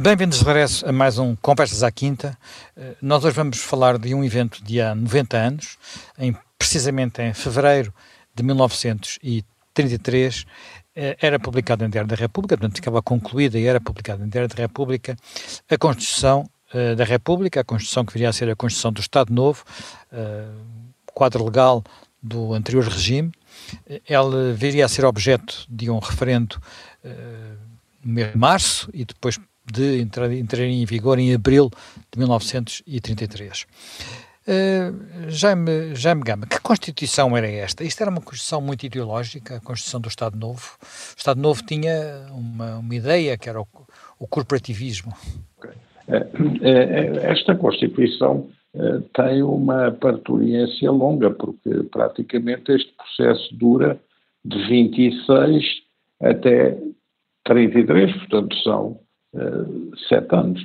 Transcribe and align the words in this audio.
Bem-vindos 0.00 0.38
de 0.38 0.44
regresso 0.44 0.88
a 0.88 0.92
mais 0.92 1.18
um 1.18 1.34
Conversas 1.34 1.82
à 1.82 1.90
Quinta. 1.90 2.38
Eh, 2.76 2.94
nós 3.02 3.24
hoje 3.24 3.34
vamos 3.34 3.58
falar 3.58 3.98
de 3.98 4.14
um 4.14 4.22
evento 4.22 4.62
de 4.62 4.80
há 4.80 4.94
90 4.94 5.36
anos, 5.36 5.76
em, 6.16 6.36
precisamente 6.56 7.20
em 7.20 7.34
fevereiro 7.34 7.92
de 8.32 8.44
1933, 8.44 10.46
eh, 10.94 11.16
era 11.20 11.40
publicado 11.40 11.84
em 11.84 11.90
Diário 11.90 12.08
da 12.08 12.14
República, 12.14 12.56
portanto 12.56 12.76
ficava 12.76 13.02
concluída 13.02 13.58
e 13.58 13.66
era 13.66 13.80
publicado 13.80 14.24
em 14.24 14.28
Diário 14.28 14.48
da 14.48 14.54
República, 14.54 15.16
a 15.68 15.76
Constituição 15.76 16.48
uh, 16.72 16.94
da 16.94 17.02
República, 17.02 17.62
a 17.62 17.64
Constituição 17.64 18.04
que 18.04 18.12
viria 18.12 18.28
a 18.28 18.32
ser 18.32 18.48
a 18.48 18.54
Constituição 18.54 18.92
do 18.92 19.00
Estado 19.00 19.34
Novo, 19.34 19.64
quadro 21.12 21.44
legal 21.44 21.82
do 22.22 22.54
anterior 22.54 22.84
regime. 22.84 23.32
Ela 24.08 24.52
viria 24.52 24.84
a 24.84 24.88
ser 24.88 25.04
objeto 25.04 25.66
de 25.68 25.90
um 25.90 25.98
referendo 25.98 26.62
no 28.04 28.12
mês 28.12 28.32
de 28.32 28.38
março 28.38 28.88
e 28.94 29.04
depois 29.04 29.40
de 29.72 30.00
entrar, 30.00 30.32
entrar 30.32 30.64
em 30.64 30.84
vigor 30.84 31.18
em 31.18 31.34
abril 31.34 31.70
de 32.12 32.18
1933. 32.18 33.66
Uh, 34.48 35.28
Jaime, 35.28 35.94
Jaime 35.94 36.22
Gama, 36.22 36.46
que 36.46 36.58
Constituição 36.60 37.36
era 37.36 37.46
esta? 37.46 37.84
Isto 37.84 38.00
era 38.00 38.10
uma 38.10 38.22
Constituição 38.22 38.62
muito 38.62 38.86
ideológica, 38.86 39.56
a 39.56 39.60
Constituição 39.60 40.00
do 40.00 40.08
Estado 40.08 40.38
Novo. 40.38 40.78
O 40.80 41.18
Estado 41.18 41.38
Novo 41.38 41.62
tinha 41.66 42.26
uma, 42.30 42.78
uma 42.78 42.94
ideia 42.94 43.36
que 43.36 43.48
era 43.48 43.60
o, 43.60 43.66
o 44.18 44.26
corporativismo. 44.26 45.12
Okay. 45.58 45.72
Eh, 46.08 46.26
eh, 46.62 47.30
esta 47.30 47.54
Constituição 47.54 48.48
tem 49.14 49.42
uma 49.42 49.90
parturiência 49.90 50.90
longa, 50.90 51.30
porque 51.30 51.82
praticamente 51.90 52.70
este 52.70 52.92
processo 52.92 53.54
dura 53.54 53.98
de 54.44 54.56
26 54.68 55.64
até 56.20 56.78
33, 57.44 58.12
portanto 58.18 58.56
são 58.62 59.00
sete 60.08 60.34
anos. 60.34 60.62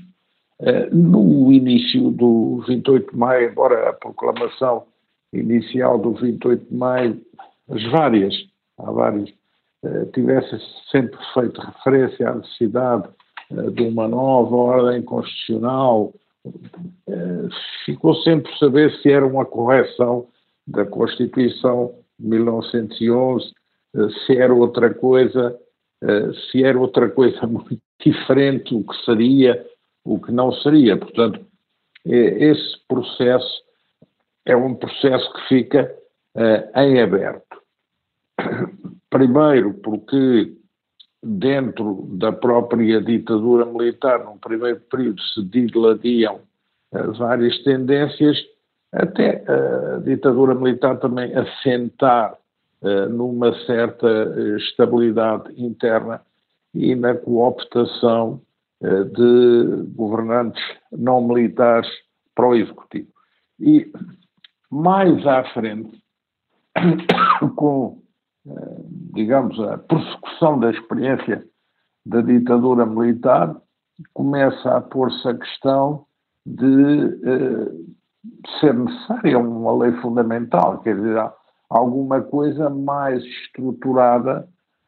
Uh, 0.60 0.96
no 0.96 1.52
início 1.52 2.12
do 2.12 2.64
28 2.68 3.12
de 3.12 3.18
maio, 3.18 3.50
embora 3.50 3.90
a 3.90 3.94
proclamação 3.94 4.86
inicial 5.34 5.98
do 5.98 6.14
28 6.14 6.66
de 6.70 6.76
maio, 6.76 7.22
as 7.70 7.84
várias, 7.92 8.34
há 8.78 8.92
várias, 8.92 9.30
uh, 9.84 10.06
tivesse 10.14 10.58
sempre 10.90 11.18
feito 11.34 11.60
referência 11.60 12.30
à 12.30 12.36
necessidade 12.36 13.10
de 13.74 13.84
uma 13.84 14.08
nova 14.08 14.56
ordem 14.56 15.04
constitucional, 15.04 16.12
ficou 17.86 18.16
sempre 18.24 18.50
por 18.50 18.58
saber 18.58 18.92
se 19.00 19.12
era 19.12 19.28
uma 19.28 19.46
correção 19.46 20.28
da 20.66 20.86
Constituição 20.86 21.94
de 22.18 22.28
1911, 22.28 23.54
se 24.26 24.38
era 24.38 24.52
outra 24.54 24.92
coisa, 24.94 25.56
eh, 26.04 26.32
se 26.52 26.64
era 26.64 26.80
outra 26.80 27.10
coisa 27.10 27.46
muito 27.48 27.82
diferente, 28.04 28.74
o 28.74 28.84
que 28.84 29.06
seria, 29.06 29.66
o 30.04 30.20
que 30.20 30.32
não 30.32 30.52
seria. 30.52 30.98
Portanto, 30.98 31.40
esse 32.06 32.78
processo 32.88 33.64
é 34.46 34.56
um 34.56 34.76
processo 34.76 35.32
que 35.34 35.48
fica 35.48 35.96
uh, 36.36 36.80
em 36.80 37.02
aberto. 37.02 37.62
Primeiro, 39.10 39.74
porque 39.76 40.54
dentro 41.22 42.08
da 42.12 42.32
própria 42.32 43.02
ditadura 43.02 43.66
militar, 43.66 44.26
num 44.26 44.38
primeiro 44.38 44.82
período, 44.82 45.22
se 45.22 45.44
diladiam 45.44 46.42
uh, 46.92 47.14
várias 47.14 47.58
tendências, 47.64 48.38
até 48.92 49.44
a 49.48 50.00
ditadura 50.00 50.54
militar 50.54 51.00
também 51.00 51.34
assentar 51.36 52.38
eh, 52.84 53.06
numa 53.06 53.54
certa 53.66 54.08
eh, 54.08 54.58
estabilidade 54.58 55.54
interna 55.56 56.22
e 56.74 56.96
na 56.96 57.16
cooptação 57.16 58.42
eh, 58.82 59.04
de 59.04 59.86
governantes 59.96 60.62
não 60.92 61.26
militares 61.26 61.90
para 62.36 62.48
o 62.48 62.56
executivo. 62.56 63.08
E 63.60 63.92
mais 64.70 65.26
à 65.28 65.44
frente, 65.54 66.02
com, 67.56 68.02
digamos, 69.14 69.60
a 69.60 69.78
persecução 69.78 70.60
da 70.60 70.72
experiência 70.72 71.46
da 72.06 72.22
ditadura 72.22 72.86
militar, 72.86 73.56
começa 74.14 74.76
a 74.76 74.82
pôr-se 74.82 75.28
a 75.28 75.38
questão 75.38 76.06
de 76.46 76.64
ser 78.60 78.74
necessária 78.74 79.38
uma 79.38 79.78
lei 79.78 79.92
fundamental, 80.02 80.80
quer 80.80 80.96
dizer, 80.96 81.32
alguma 81.70 82.22
coisa 82.22 82.70
mais 82.70 83.24
estruturada 83.24 84.48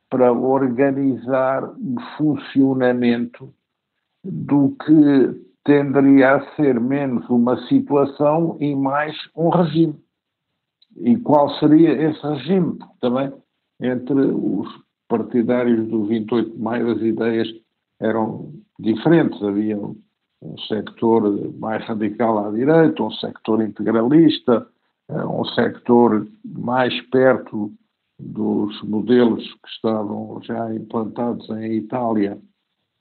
para 0.09 0.31
organizar 0.31 1.63
o 1.63 1.95
funcionamento 2.17 3.53
do 4.23 4.75
que 4.83 5.45
tenderia 5.63 6.35
a 6.35 6.55
ser 6.55 6.79
menos 6.79 7.27
uma 7.29 7.57
situação 7.67 8.57
e 8.59 8.75
mais 8.75 9.15
um 9.35 9.49
regime. 9.49 9.95
E 10.97 11.17
qual 11.17 11.49
seria 11.59 11.91
esse 11.91 12.21
regime? 12.25 12.77
Também 13.01 13.33
entre 13.81 14.13
os 14.13 14.69
partidários 15.07 15.87
do 15.87 16.05
28 16.05 16.51
de 16.51 16.61
maio 16.61 16.91
as 16.91 17.01
ideias 17.01 17.47
eram 17.99 18.53
diferentes. 18.79 19.41
Havia 19.43 19.77
um 19.77 20.57
sector 20.67 21.51
mais 21.57 21.83
radical 21.85 22.47
à 22.47 22.51
direita, 22.51 23.03
um 23.03 23.11
sector 23.11 23.61
integralista, 23.61 24.67
um 25.09 25.45
sector 25.45 26.27
mais 26.43 26.99
perto 27.09 27.71
dos 28.19 28.81
modelos 28.83 29.43
que 29.43 29.69
estavam 29.69 30.39
já 30.41 30.73
implantados 30.73 31.49
em 31.49 31.73
Itália 31.73 32.37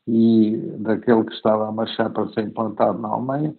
e 0.07 0.57
daquele 0.79 1.25
que 1.25 1.33
estava 1.35 1.69
a 1.69 1.73
marchar 1.73 2.11
para 2.11 2.29
ser 2.31 2.45
implantado 2.45 3.01
na 3.01 3.09
Alemanha, 3.09 3.55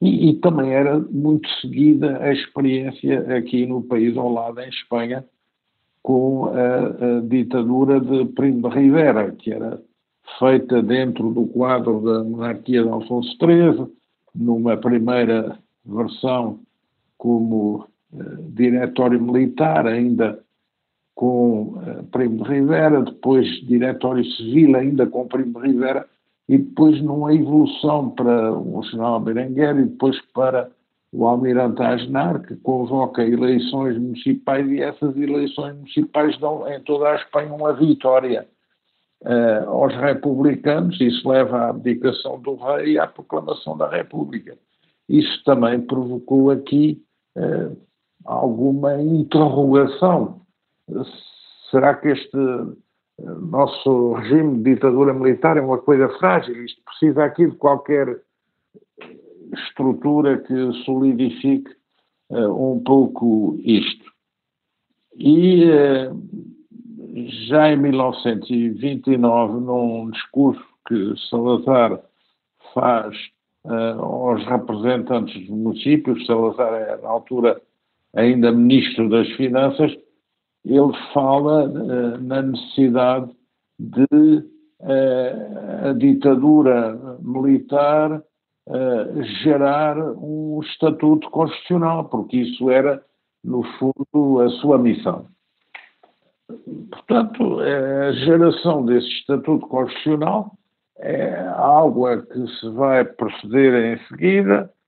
e, 0.00 0.30
e, 0.30 0.34
também 0.36 0.70
era 0.70 0.98
muito 0.98 1.46
seguida 1.60 2.18
a 2.22 2.32
experiência 2.32 3.36
aqui 3.36 3.66
no 3.66 3.82
país 3.82 4.16
ao 4.16 4.32
lado, 4.32 4.58
em 4.60 4.68
Espanha, 4.70 5.22
com 6.02 6.46
a, 6.46 7.18
a 7.18 7.20
ditadura 7.20 8.00
de 8.00 8.24
Primo 8.32 8.70
de 8.70 8.74
Rivera, 8.76 9.30
que 9.32 9.52
era 9.52 9.78
feita 10.38 10.82
dentro 10.82 11.34
do 11.34 11.46
quadro 11.48 12.00
da 12.00 12.24
monarquia 12.24 12.82
de 12.82 12.88
Alfonso 12.88 13.36
XIII, 13.36 13.92
numa 14.34 14.76
primeira 14.78 15.58
versão 15.84 16.60
como 17.18 17.86
uh, 18.12 18.42
diretório 18.54 19.20
militar, 19.20 19.86
ainda 19.86 20.42
com 21.20 21.74
uh, 21.74 22.02
Primo 22.10 22.42
de 22.42 22.50
Rivera, 22.50 23.02
depois 23.02 23.46
diretório 23.66 24.24
civil, 24.24 24.74
ainda 24.74 25.06
com 25.06 25.28
Primo 25.28 25.60
de 25.60 25.68
Rivera, 25.68 26.06
e 26.48 26.56
depois 26.56 26.98
numa 27.02 27.34
evolução 27.34 28.08
para 28.08 28.50
o 28.50 28.82
general 28.84 29.20
Berenguer 29.20 29.76
e 29.76 29.84
depois 29.84 30.18
para 30.32 30.70
o 31.12 31.26
almirante 31.26 31.82
Aznar, 31.82 32.40
que 32.40 32.56
convoca 32.56 33.22
eleições 33.22 33.98
municipais 33.98 34.66
e 34.70 34.80
essas 34.80 35.14
eleições 35.14 35.76
municipais 35.76 36.38
dão 36.40 36.66
em 36.66 36.80
toda 36.84 37.10
a 37.10 37.16
Espanha 37.16 37.52
uma 37.52 37.74
vitória 37.74 38.48
uh, 39.22 39.68
aos 39.68 39.94
republicanos, 39.96 40.98
isso 41.02 41.28
leva 41.28 41.58
à 41.58 41.68
abdicação 41.68 42.40
do 42.40 42.54
rei 42.54 42.94
e 42.94 42.98
à 42.98 43.06
proclamação 43.06 43.76
da 43.76 43.90
República. 43.90 44.56
Isso 45.06 45.44
também 45.44 45.82
provocou 45.82 46.50
aqui 46.50 47.04
uh, 47.36 47.76
alguma 48.24 49.02
interrogação. 49.02 50.40
Será 51.70 51.94
que 51.94 52.08
este 52.08 52.36
eh, 52.36 53.22
nosso 53.22 54.14
regime 54.14 54.58
de 54.58 54.74
ditadura 54.74 55.12
militar 55.14 55.56
é 55.56 55.60
uma 55.60 55.78
coisa 55.78 56.08
frágil? 56.18 56.64
Isto 56.64 56.82
precisa 56.84 57.24
aqui 57.24 57.46
de 57.46 57.56
qualquer 57.56 58.20
estrutura 59.52 60.38
que 60.38 60.72
solidifique 60.84 61.70
uh, 62.30 62.72
um 62.72 62.80
pouco 62.80 63.58
isto. 63.62 64.10
E 65.16 65.64
uh, 65.64 66.16
já 67.48 67.72
em 67.72 67.76
1929, 67.76 69.60
num 69.60 70.10
discurso 70.10 70.64
que 70.86 71.14
Salazar 71.28 72.00
faz 72.72 73.16
uh, 73.64 74.02
aos 74.02 74.44
representantes 74.46 75.34
dos 75.40 75.50
municípios, 75.50 76.24
Salazar 76.26 76.72
é 76.74 76.96
na 77.02 77.08
altura 77.08 77.60
ainda 78.14 78.52
ministro 78.52 79.08
das 79.08 79.28
Finanças, 79.32 79.96
ele 80.64 80.92
fala 81.12 81.64
uh, 81.68 82.18
na 82.18 82.42
necessidade 82.42 83.30
de 83.78 84.44
uh, 84.80 85.88
a 85.88 85.92
ditadura 85.94 87.18
militar 87.22 88.22
uh, 88.66 89.22
gerar 89.42 89.98
um 89.98 90.60
estatuto 90.62 91.30
constitucional, 91.30 92.04
porque 92.04 92.36
isso 92.38 92.70
era, 92.70 93.02
no 93.42 93.62
fundo, 93.78 94.40
a 94.40 94.48
sua 94.60 94.78
missão. 94.78 95.26
Portanto, 96.90 97.60
a 97.60 98.12
geração 98.12 98.84
desse 98.84 99.06
estatuto 99.06 99.66
constitucional 99.68 100.52
é 100.98 101.46
algo 101.56 102.06
a 102.06 102.20
que 102.20 102.46
se 102.58 102.68
vai 102.70 103.04
proceder 103.04 103.96
em 103.96 104.06
seguida, 104.06 104.70
eh, 104.72 104.79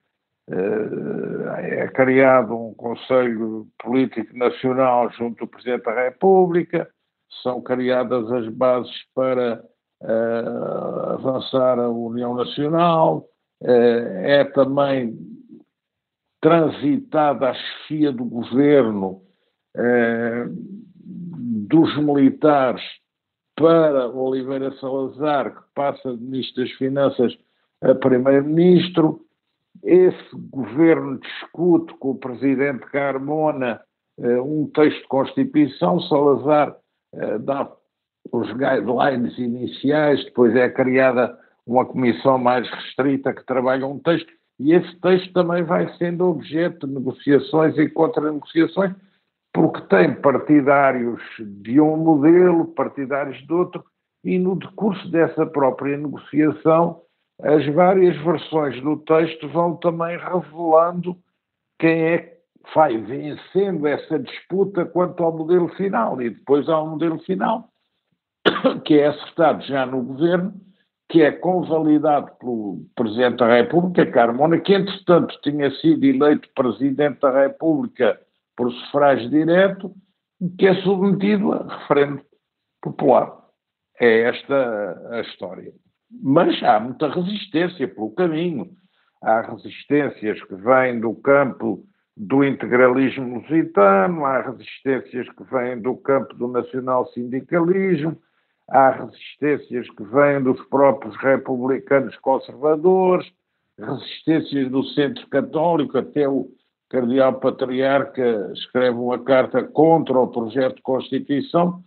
é 0.48 1.88
criado 1.88 2.56
um 2.56 2.74
Conselho 2.74 3.68
Político 3.82 4.36
Nacional 4.36 5.10
junto 5.12 5.44
do 5.44 5.50
Presidente 5.50 5.84
da 5.84 6.04
República, 6.04 6.88
são 7.42 7.62
criadas 7.62 8.30
as 8.30 8.48
bases 8.48 8.92
para 9.14 9.62
uh, 10.02 11.10
avançar 11.12 11.78
a 11.78 11.88
União 11.88 12.34
Nacional, 12.34 13.28
uh, 13.62 13.66
é 13.66 14.44
também 14.44 15.16
transitada 16.40 17.50
a 17.50 17.54
chefia 17.54 18.12
do 18.12 18.24
governo 18.24 19.22
uh, 19.76 20.82
dos 20.98 21.96
militares 21.96 22.82
para 23.56 24.08
Oliveira 24.08 24.72
Salazar, 24.78 25.54
que 25.54 25.62
passa 25.74 26.16
de 26.16 26.22
Ministro 26.22 26.64
das 26.64 26.72
Finanças 26.72 27.38
a 27.80 27.94
Primeiro-Ministro. 27.94 29.20
Esse 29.82 30.36
governo 30.50 31.18
discute 31.18 31.92
com 31.94 32.10
o 32.10 32.18
Presidente 32.18 32.86
Carmona 32.86 33.80
um 34.18 34.70
texto 34.72 35.02
de 35.02 35.08
Constituição. 35.08 36.00
Salazar 36.00 36.76
dá 37.40 37.70
os 38.30 38.48
guidelines 38.52 39.36
iniciais, 39.38 40.24
depois 40.24 40.54
é 40.54 40.68
criada 40.68 41.36
uma 41.66 41.84
comissão 41.84 42.38
mais 42.38 42.68
restrita 42.70 43.32
que 43.32 43.44
trabalha 43.44 43.86
um 43.86 43.98
texto, 43.98 44.32
e 44.58 44.72
esse 44.72 44.94
texto 45.00 45.32
também 45.32 45.62
vai 45.62 45.92
sendo 45.96 46.26
objeto 46.26 46.86
de 46.86 46.94
negociações 46.94 47.76
e 47.78 47.88
contra-negociações, 47.88 48.94
porque 49.52 49.80
tem 49.82 50.14
partidários 50.14 51.20
de 51.38 51.80
um 51.80 51.96
modelo, 51.96 52.66
partidários 52.66 53.44
de 53.46 53.52
outro, 53.52 53.84
e 54.24 54.38
no 54.38 54.56
decurso 54.56 55.10
dessa 55.10 55.44
própria 55.46 55.96
negociação, 55.96 57.02
as 57.40 57.66
várias 57.74 58.16
versões 58.18 58.80
do 58.82 58.96
texto 58.98 59.48
vão 59.48 59.76
também 59.76 60.16
revelando 60.18 61.16
quem 61.78 62.02
é 62.02 62.18
que 62.18 62.42
vai 62.74 62.96
vencendo 62.98 63.86
essa 63.86 64.18
disputa 64.18 64.84
quanto 64.84 65.22
ao 65.24 65.36
modelo 65.36 65.68
final. 65.70 66.20
E 66.22 66.30
depois 66.30 66.68
há 66.68 66.80
um 66.82 66.90
modelo 66.90 67.18
final 67.20 67.68
que 68.84 68.98
é 68.98 69.08
acertado 69.08 69.64
já 69.64 69.84
no 69.86 70.02
governo, 70.02 70.54
que 71.08 71.22
é 71.22 71.32
convalidado 71.32 72.30
pelo 72.38 72.86
Presidente 72.94 73.38
da 73.38 73.54
República, 73.54 74.10
Carmona, 74.10 74.60
que 74.60 74.74
entretanto 74.74 75.38
tinha 75.42 75.70
sido 75.72 76.04
eleito 76.04 76.48
Presidente 76.54 77.20
da 77.20 77.42
República 77.42 78.20
por 78.56 78.72
sufrágio 78.72 79.28
direto, 79.28 79.92
que 80.58 80.66
é 80.66 80.74
submetido 80.82 81.52
a 81.52 81.78
referendo 81.78 82.22
popular. 82.80 83.42
É 84.00 84.22
esta 84.22 85.08
a 85.10 85.20
história. 85.20 85.72
Mas 86.20 86.62
há 86.62 86.80
muita 86.80 87.08
resistência 87.08 87.88
pelo 87.88 88.10
caminho. 88.10 88.70
Há 89.22 89.40
resistências 89.42 90.42
que 90.44 90.54
vêm 90.56 91.00
do 91.00 91.14
campo 91.14 91.84
do 92.16 92.44
integralismo 92.44 93.38
lusitano, 93.38 94.24
há 94.24 94.42
resistências 94.42 95.28
que 95.30 95.44
vêm 95.44 95.80
do 95.80 95.96
campo 95.96 96.34
do 96.34 96.48
nacional-sindicalismo, 96.48 98.16
há 98.68 98.90
resistências 98.90 99.88
que 99.90 100.02
vêm 100.04 100.42
dos 100.42 100.60
próprios 100.66 101.16
republicanos 101.16 102.16
conservadores, 102.18 103.26
resistências 103.78 104.70
do 104.70 104.84
centro 104.84 105.26
católico, 105.28 105.96
até 105.96 106.28
o 106.28 106.48
cardeal 106.90 107.40
patriarca 107.40 108.50
escreve 108.52 108.98
uma 108.98 109.18
carta 109.18 109.62
contra 109.62 110.18
o 110.18 110.28
projeto 110.28 110.76
de 110.76 110.82
Constituição, 110.82 111.82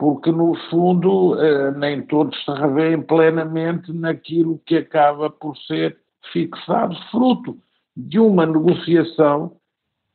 porque 0.00 0.32
no 0.32 0.54
fundo 0.70 1.38
eh, 1.38 1.72
nem 1.72 2.00
todos 2.06 2.34
se 2.42 2.50
revêem 2.52 3.02
plenamente 3.02 3.92
naquilo 3.92 4.58
que 4.64 4.78
acaba 4.78 5.28
por 5.28 5.54
ser 5.58 5.98
fixado, 6.32 6.96
fruto 7.10 7.58
de 7.94 8.18
uma 8.18 8.46
negociação 8.46 9.58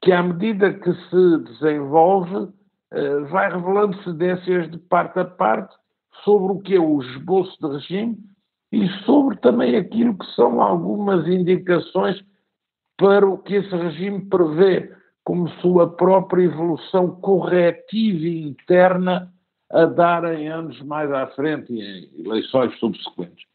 que, 0.01 0.11
à 0.11 0.23
medida 0.23 0.73
que 0.73 0.91
se 0.91 1.37
desenvolve, 1.43 2.51
eh, 2.93 3.19
vai 3.29 3.51
revelando 3.51 3.95
cedências 4.01 4.71
de 4.71 4.79
parte 4.79 5.19
a 5.19 5.25
parte 5.25 5.75
sobre 6.23 6.53
o 6.53 6.59
que 6.61 6.73
é 6.73 6.79
o 6.79 6.99
esboço 7.03 7.55
de 7.61 7.75
regime 7.75 8.17
e 8.71 8.87
sobre 9.05 9.37
também 9.37 9.75
aquilo 9.75 10.17
que 10.17 10.25
são 10.31 10.63
algumas 10.63 11.27
indicações 11.27 12.19
para 12.97 13.27
o 13.29 13.37
que 13.37 13.53
esse 13.53 13.75
regime 13.75 14.25
prevê 14.25 14.91
como 15.23 15.47
sua 15.61 15.87
própria 15.87 16.45
evolução 16.45 17.11
corretiva 17.21 18.25
e 18.25 18.47
interna 18.47 19.31
a 19.71 19.85
dar 19.85 20.23
em 20.33 20.47
anos 20.47 20.81
mais 20.81 21.11
à 21.11 21.27
frente 21.27 21.73
e 21.73 21.81
em 21.81 22.25
eleições 22.25 22.77
subsequentes. 22.79 23.45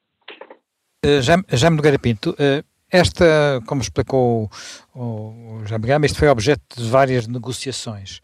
Uh, 1.04 1.22
Jaime 1.22 1.76
Nogueira 1.76 1.98
Pinto, 1.98 2.30
uh, 2.30 2.64
esta, 2.90 3.62
como 3.66 3.80
explicou 3.80 4.50
o 4.92 5.62
Jaime 5.64 5.86
Gama, 5.86 6.06
este 6.06 6.18
foi 6.18 6.28
objeto 6.28 6.62
de 6.76 6.90
várias 6.90 7.28
negociações. 7.28 8.20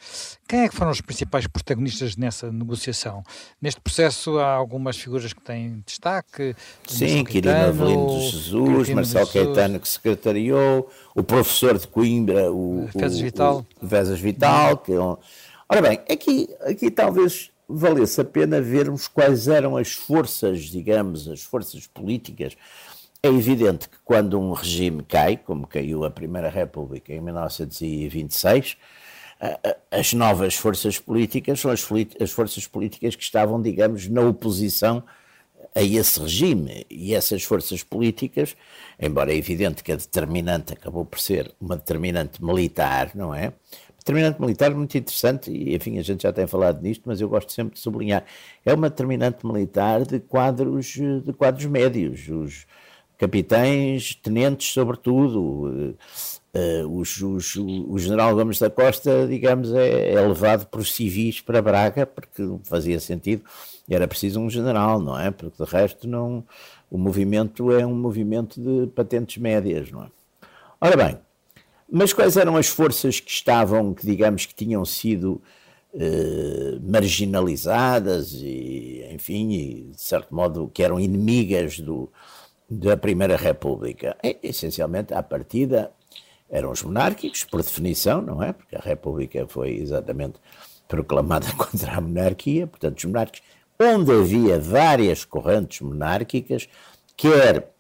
Quem 0.48 0.62
é 0.62 0.68
que 0.68 0.74
foram 0.74 0.90
os 0.90 1.00
principais 1.00 1.46
protagonistas 1.46 2.16
nessa 2.16 2.50
negociação? 2.50 3.22
Neste 3.62 3.80
processo 3.80 4.38
há 4.40 4.52
algumas 4.52 4.96
figuras 4.96 5.32
que 5.32 5.40
têm 5.40 5.84
destaque. 5.86 6.56
Sim, 6.84 7.24
Quirino 7.24 7.54
Avelino 7.54 8.08
de 8.08 8.28
Jesus, 8.28 8.90
Marcelo 8.90 9.28
Caetano 9.28 9.78
que 9.78 9.88
secretariou, 9.88 10.90
o 11.14 11.22
professor 11.22 11.78
de 11.78 11.86
Coimbra, 11.86 12.50
o 12.50 12.88
Vezes 12.92 13.20
Vital. 13.20 13.64
O 13.80 13.86
Vezes 13.86 14.18
Vital 14.18 14.78
que 14.78 14.92
é 14.92 15.00
um... 15.00 15.16
Ora 15.68 15.80
bem, 15.80 16.00
aqui, 16.10 16.48
aqui 16.64 16.90
talvez 16.90 17.52
valesse 17.68 18.20
a 18.20 18.24
pena 18.24 18.60
vermos 18.60 19.08
quais 19.08 19.48
eram 19.48 19.76
as 19.76 19.92
forças, 19.92 20.64
digamos, 20.64 21.28
as 21.28 21.42
forças 21.42 21.86
políticas 21.86 22.56
é 23.22 23.28
evidente 23.28 23.88
que 23.88 23.96
quando 24.04 24.38
um 24.38 24.52
regime 24.52 25.02
cai, 25.02 25.36
como 25.36 25.66
caiu 25.66 26.04
a 26.04 26.10
Primeira 26.10 26.48
República 26.48 27.12
em 27.12 27.20
1926, 27.20 28.76
as 29.90 30.12
novas 30.12 30.54
forças 30.54 30.98
políticas 30.98 31.60
são 31.60 31.70
as, 31.70 31.80
forças 32.30 32.66
políticas 32.66 33.16
que 33.16 33.22
estavam, 33.22 33.60
digamos, 33.60 34.08
na 34.08 34.22
oposição 34.22 35.02
a 35.74 35.82
esse 35.82 36.20
regime. 36.20 36.86
E 36.88 37.14
essas 37.14 37.42
forças 37.42 37.82
políticas, 37.82 38.56
embora 38.98 39.32
é 39.32 39.36
evidente 39.36 39.82
que 39.82 39.92
a 39.92 39.96
determinante 39.96 40.72
acabou 40.72 41.04
por 41.04 41.20
ser 41.20 41.52
uma 41.60 41.76
determinante 41.76 42.42
militar, 42.42 43.10
não 43.14 43.34
é? 43.34 43.52
Determinante 44.06 44.40
militar 44.40 44.72
muito 44.72 44.96
interessante, 44.96 45.50
e 45.50 45.74
enfim, 45.74 45.98
a 45.98 46.02
gente 46.02 46.22
já 46.22 46.32
tem 46.32 46.46
falado 46.46 46.80
nisto, 46.80 47.02
mas 47.06 47.20
eu 47.20 47.28
gosto 47.28 47.50
sempre 47.50 47.74
de 47.74 47.80
sublinhar. 47.80 48.24
É 48.64 48.72
uma 48.72 48.88
determinante 48.88 49.44
militar 49.44 50.06
de 50.06 50.20
quadros, 50.20 50.86
de 50.86 51.32
quadros 51.32 51.66
médios. 51.66 52.28
Os, 52.28 52.66
capitães, 53.18 54.14
tenentes, 54.14 54.72
sobretudo. 54.72 55.96
Uh, 56.54 56.98
os, 56.98 57.20
os, 57.20 57.56
o 57.56 57.98
general 57.98 58.34
Gomes 58.34 58.58
da 58.58 58.70
Costa, 58.70 59.26
digamos, 59.26 59.74
é, 59.74 60.14
é, 60.14 60.20
levado 60.20 60.66
por 60.66 60.86
civis 60.86 61.38
para 61.38 61.60
Braga, 61.60 62.06
porque 62.06 62.42
fazia 62.64 62.98
sentido, 62.98 63.44
era 63.90 64.08
preciso 64.08 64.40
um 64.40 64.48
general, 64.48 64.98
não 64.98 65.18
é? 65.20 65.30
Porque 65.30 65.62
de 65.62 65.70
resto 65.70 66.08
não, 66.08 66.42
o 66.90 66.96
movimento 66.96 67.70
é 67.72 67.84
um 67.84 67.94
movimento 67.94 68.58
de 68.58 68.86
patentes 68.86 69.36
médias, 69.36 69.90
não 69.90 70.04
é? 70.04 70.06
Ora 70.80 70.96
bem, 70.96 71.18
mas 71.90 72.12
quais 72.12 72.36
eram 72.36 72.56
as 72.56 72.68
forças 72.68 73.20
que 73.20 73.30
estavam, 73.30 73.94
que 73.94 74.04
digamos 74.04 74.46
que 74.46 74.54
tinham 74.54 74.84
sido 74.84 75.40
uh, 75.94 76.80
marginalizadas 76.82 78.32
e, 78.34 79.06
enfim, 79.12 79.50
e, 79.52 79.82
de 79.92 80.00
certo 80.00 80.34
modo 80.34 80.70
que 80.72 80.82
eram 80.82 80.98
inimigas 80.98 81.78
do, 81.78 82.10
da 82.68 82.96
Primeira 82.96 83.36
República. 83.36 84.16
E, 84.22 84.38
essencialmente, 84.42 85.14
à 85.14 85.22
partida, 85.22 85.92
eram 86.50 86.70
os 86.70 86.82
monárquicos, 86.82 87.44
por 87.44 87.62
definição, 87.62 88.20
não 88.20 88.42
é? 88.42 88.52
Porque 88.52 88.76
a 88.76 88.80
República 88.80 89.46
foi 89.48 89.76
exatamente 89.76 90.38
proclamada 90.88 91.46
contra 91.54 91.92
a 91.92 92.00
monarquia, 92.00 92.66
portanto, 92.66 92.98
os 92.98 93.04
monárquicos, 93.04 93.48
onde 93.80 94.12
havia 94.12 94.58
várias 94.58 95.24
correntes 95.24 95.80
monárquicas, 95.80 96.68
quer, 97.16 97.72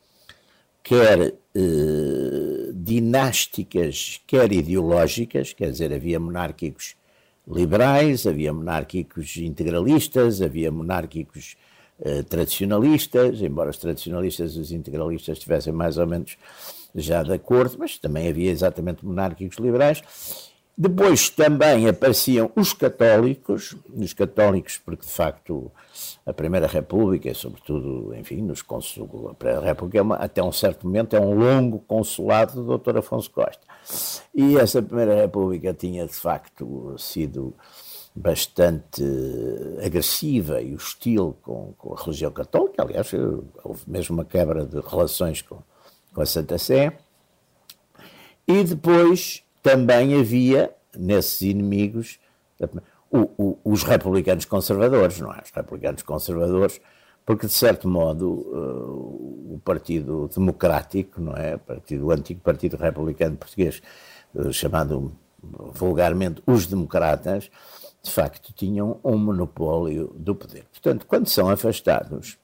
quer 0.86 1.34
eh, 1.52 2.70
dinásticas, 2.72 4.20
quer 4.24 4.52
ideológicas, 4.52 5.52
quer 5.52 5.72
dizer, 5.72 5.92
havia 5.92 6.20
monárquicos 6.20 6.94
liberais, 7.44 8.24
havia 8.24 8.52
monárquicos 8.52 9.36
integralistas, 9.36 10.40
havia 10.40 10.70
monárquicos 10.70 11.56
eh, 12.00 12.22
tradicionalistas, 12.22 13.42
embora 13.42 13.70
os 13.70 13.78
tradicionalistas 13.78 14.54
e 14.54 14.60
os 14.60 14.70
integralistas 14.70 15.38
estivessem 15.38 15.72
mais 15.72 15.98
ou 15.98 16.06
menos 16.06 16.38
já 16.94 17.24
de 17.24 17.32
acordo, 17.32 17.78
mas 17.80 17.98
também 17.98 18.28
havia 18.28 18.52
exatamente 18.52 19.04
monárquicos 19.04 19.58
liberais. 19.58 20.45
Depois 20.78 21.30
também 21.30 21.88
apareciam 21.88 22.50
os 22.54 22.74
católicos, 22.74 23.74
os 23.94 24.12
católicos, 24.12 24.76
porque 24.76 25.06
de 25.06 25.12
facto 25.12 25.72
a 26.26 26.34
Primeira 26.34 26.66
República, 26.66 27.32
sobretudo, 27.32 28.14
enfim, 28.14 28.42
nos 28.42 28.60
consul, 28.60 29.28
a 29.30 29.34
Primeira 29.34 29.64
República, 29.64 29.98
é 29.98 30.02
uma, 30.02 30.16
até 30.16 30.42
um 30.42 30.52
certo 30.52 30.86
momento, 30.86 31.16
é 31.16 31.20
um 31.20 31.34
longo 31.34 31.78
consulado 31.78 32.62
do 32.62 32.76
Dr. 32.76 32.98
Afonso 32.98 33.30
Costa. 33.30 33.62
E 34.34 34.58
essa 34.58 34.82
Primeira 34.82 35.14
República 35.14 35.72
tinha 35.72 36.06
de 36.06 36.12
facto 36.12 36.94
sido 36.98 37.54
bastante 38.14 39.02
agressiva 39.82 40.60
e 40.60 40.74
hostil 40.74 41.36
com, 41.42 41.72
com, 41.78 41.94
a 41.94 42.02
religião 42.02 42.30
católica. 42.32 42.82
Aliás, 42.82 43.10
houve 43.64 43.82
mesmo 43.86 44.14
uma 44.16 44.24
quebra 44.26 44.66
de 44.66 44.78
relações 44.80 45.40
com, 45.40 45.58
com 46.12 46.20
a 46.20 46.26
Santa 46.26 46.58
Sé. 46.58 46.98
E 48.46 48.62
depois 48.62 49.42
também 49.66 50.16
havia, 50.16 50.72
nesses 50.96 51.40
inimigos, 51.40 52.20
o, 53.10 53.18
o, 53.36 53.58
os 53.64 53.82
republicanos 53.82 54.44
conservadores, 54.44 55.18
não 55.18 55.32
é? 55.32 55.42
Os 55.42 55.50
republicanos 55.50 56.02
conservadores, 56.02 56.80
porque 57.24 57.48
de 57.48 57.52
certo 57.52 57.88
modo 57.88 58.28
uh, 58.28 59.54
o 59.54 59.60
Partido 59.64 60.30
Democrático, 60.32 61.20
não 61.20 61.32
é? 61.32 61.56
O, 61.56 61.58
partido, 61.58 62.06
o 62.06 62.12
antigo 62.12 62.40
Partido 62.42 62.76
Republicano 62.76 63.36
Português, 63.36 63.82
uh, 64.36 64.52
chamado 64.52 65.12
vulgarmente 65.42 66.40
os 66.46 66.68
democratas, 66.68 67.50
de 68.00 68.10
facto 68.12 68.52
tinham 68.52 69.00
um 69.02 69.18
monopólio 69.18 70.14
do 70.16 70.36
poder. 70.36 70.64
Portanto, 70.70 71.06
quando 71.08 71.26
são 71.26 71.50
afastados, 71.50 72.38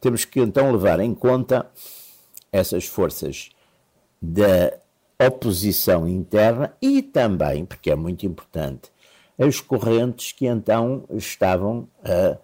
temos 0.00 0.24
que 0.24 0.40
então 0.40 0.72
levar 0.72 0.98
em 0.98 1.14
conta 1.14 1.70
essas 2.50 2.86
forças 2.86 3.50
da 4.20 4.79
oposição 5.26 6.08
interna 6.08 6.74
e 6.80 7.02
também, 7.02 7.64
porque 7.64 7.90
é 7.90 7.96
muito 7.96 8.24
importante, 8.24 8.90
as 9.38 9.60
correntes 9.60 10.32
que 10.32 10.46
então 10.46 11.04
estavam 11.10 11.88
a, 12.04 12.38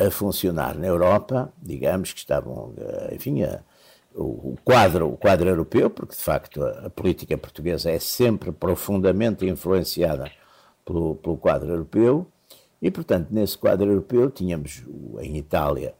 a, 0.00 0.06
a 0.06 0.10
funcionar 0.10 0.76
na 0.76 0.86
Europa, 0.86 1.52
digamos 1.60 2.12
que 2.12 2.18
estavam, 2.18 2.74
enfim, 3.12 3.42
a, 3.42 3.60
o 4.14 4.56
quadro, 4.64 5.08
o 5.08 5.16
quadro 5.16 5.48
europeu, 5.48 5.90
porque 5.90 6.14
de 6.14 6.22
facto 6.22 6.62
a, 6.64 6.86
a, 6.86 6.90
política 6.90 7.36
portuguesa 7.36 7.90
é 7.90 7.98
sempre 7.98 8.52
profundamente 8.52 9.44
influenciada 9.44 10.30
pelo, 10.84 11.16
pelo 11.16 11.36
quadro 11.36 11.70
europeu, 11.70 12.26
e 12.80 12.90
portanto 12.90 13.28
nesse 13.30 13.58
quadro 13.58 13.90
europeu 13.90 14.30
tínhamos 14.30 14.84
em 15.20 15.36
Itália 15.36 15.94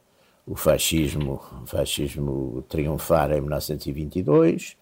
o 0.47 0.55
fascismo, 0.55 1.41
o 1.63 1.65
fascismo 1.65 2.63
triunfar 2.69 3.31
em 3.31 3.41
1922 3.41 4.77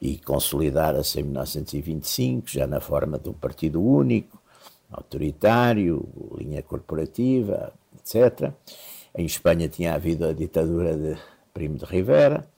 e 0.00 0.18
consolidar-se 0.18 1.20
em 1.20 1.24
1925, 1.24 2.48
já 2.48 2.66
na 2.66 2.80
forma 2.80 3.18
de 3.18 3.28
um 3.28 3.32
partido 3.32 3.82
único, 3.82 4.40
autoritário, 4.90 6.08
linha 6.38 6.62
corporativa, 6.62 7.72
etc. 7.96 8.52
Em 9.16 9.26
Espanha 9.26 9.68
tinha 9.68 9.94
havido 9.94 10.26
a 10.26 10.32
ditadura 10.32 10.96
de 10.96 11.16
Primo 11.52 11.76
de 11.76 11.84
Rivera, 11.84 12.48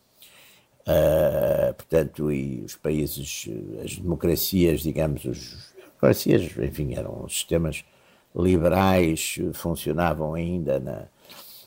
uh, 0.82 1.74
portanto, 1.74 2.30
e 2.30 2.62
os 2.64 2.76
países, 2.76 3.48
as 3.82 3.96
democracias, 3.96 4.80
digamos, 4.80 5.24
os 5.24 5.72
democracias, 5.74 6.56
enfim, 6.58 6.94
eram 6.94 7.26
sistemas 7.28 7.84
liberais, 8.36 9.38
funcionavam 9.54 10.34
ainda 10.34 10.78
na, 10.78 11.08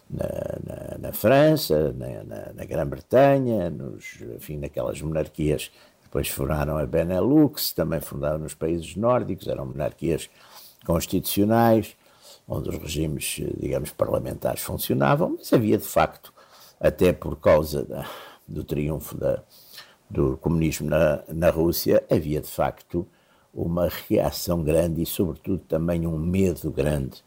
na, 0.10 0.28
na, 0.66 0.98
na 1.00 1.14
França, 1.14 1.94
na, 1.94 2.54
na 2.54 2.66
Grã-Bretanha, 2.66 3.74
enfim, 4.36 4.58
naquelas 4.58 5.02
monarquias 5.02 5.72
depois 6.14 6.28
fundaram 6.30 6.78
a 6.78 6.86
Benelux, 6.86 7.74
também 7.74 8.00
fundaram 8.00 8.38
nos 8.38 8.54
países 8.54 8.96
nórdicos, 8.96 9.48
eram 9.48 9.66
monarquias 9.66 10.30
constitucionais, 10.86 11.96
onde 12.48 12.70
os 12.70 12.78
regimes, 12.78 13.42
digamos, 13.58 13.90
parlamentares 13.90 14.62
funcionavam, 14.62 15.38
mas 15.40 15.52
havia 15.52 15.76
de 15.76 15.88
facto, 15.88 16.32
até 16.80 17.12
por 17.14 17.38
causa 17.38 17.84
da, 17.84 18.08
do 18.48 18.64
triunfo 18.64 19.18
da, 19.18 19.42
do 20.08 20.38
comunismo 20.38 20.88
na, 20.88 21.24
na 21.30 21.50
Rússia, 21.50 22.04
havia 22.12 22.42
de 22.42 22.50
facto 22.50 23.08
uma 23.52 23.90
reação 24.08 24.64
grande 24.64 25.02
e, 25.02 25.08
sobretudo, 25.08 25.64
também 25.68 26.06
um 26.06 26.18
medo 26.18 26.70
grande 26.70 27.24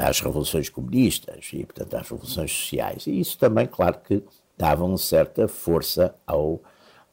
às 0.00 0.20
revoluções 0.20 0.68
comunistas 0.68 1.50
e, 1.52 1.64
portanto, 1.64 1.94
às 1.96 2.08
revoluções 2.08 2.50
sociais. 2.50 3.06
E 3.06 3.20
isso 3.20 3.38
também, 3.38 3.66
claro, 3.66 3.98
que 4.04 4.22
dava 4.56 4.84
uma 4.84 4.98
certa 4.98 5.46
força 5.46 6.14
ao, 6.26 6.60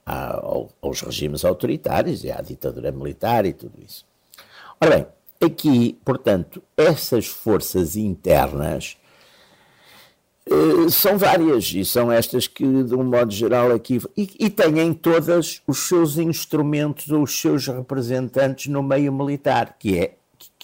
ao, 0.06 0.70
aos 0.82 1.02
regimes 1.02 1.46
autoritários 1.46 2.24
e 2.24 2.32
à 2.32 2.42
ditadura 2.42 2.92
militar 2.92 3.46
e 3.46 3.54
tudo 3.54 3.74
isso. 3.86 4.06
Ora 4.82 4.96
bem, 4.96 5.08
aqui, 5.48 5.98
portanto, 6.04 6.62
essas 6.76 7.28
forças 7.28 7.96
internas 7.96 8.98
uh, 10.50 10.90
são 10.90 11.18
várias 11.18 11.66
e 11.74 11.86
são 11.86 12.12
estas 12.12 12.48
que, 12.48 12.64
de 12.84 12.96
um 12.96 13.04
modo 13.04 13.32
geral, 13.32 13.72
aqui. 13.72 14.02
E, 14.18 14.30
e 14.40 14.50
têm 14.50 14.94
todas 14.94 15.62
os 15.68 15.88
seus 15.88 16.18
instrumentos, 16.18 17.10
os 17.10 17.40
seus 17.40 17.68
representantes 17.68 18.68
no 18.68 18.82
meio 18.82 19.14
militar, 19.14 19.76
que 19.78 20.00
é 20.00 20.16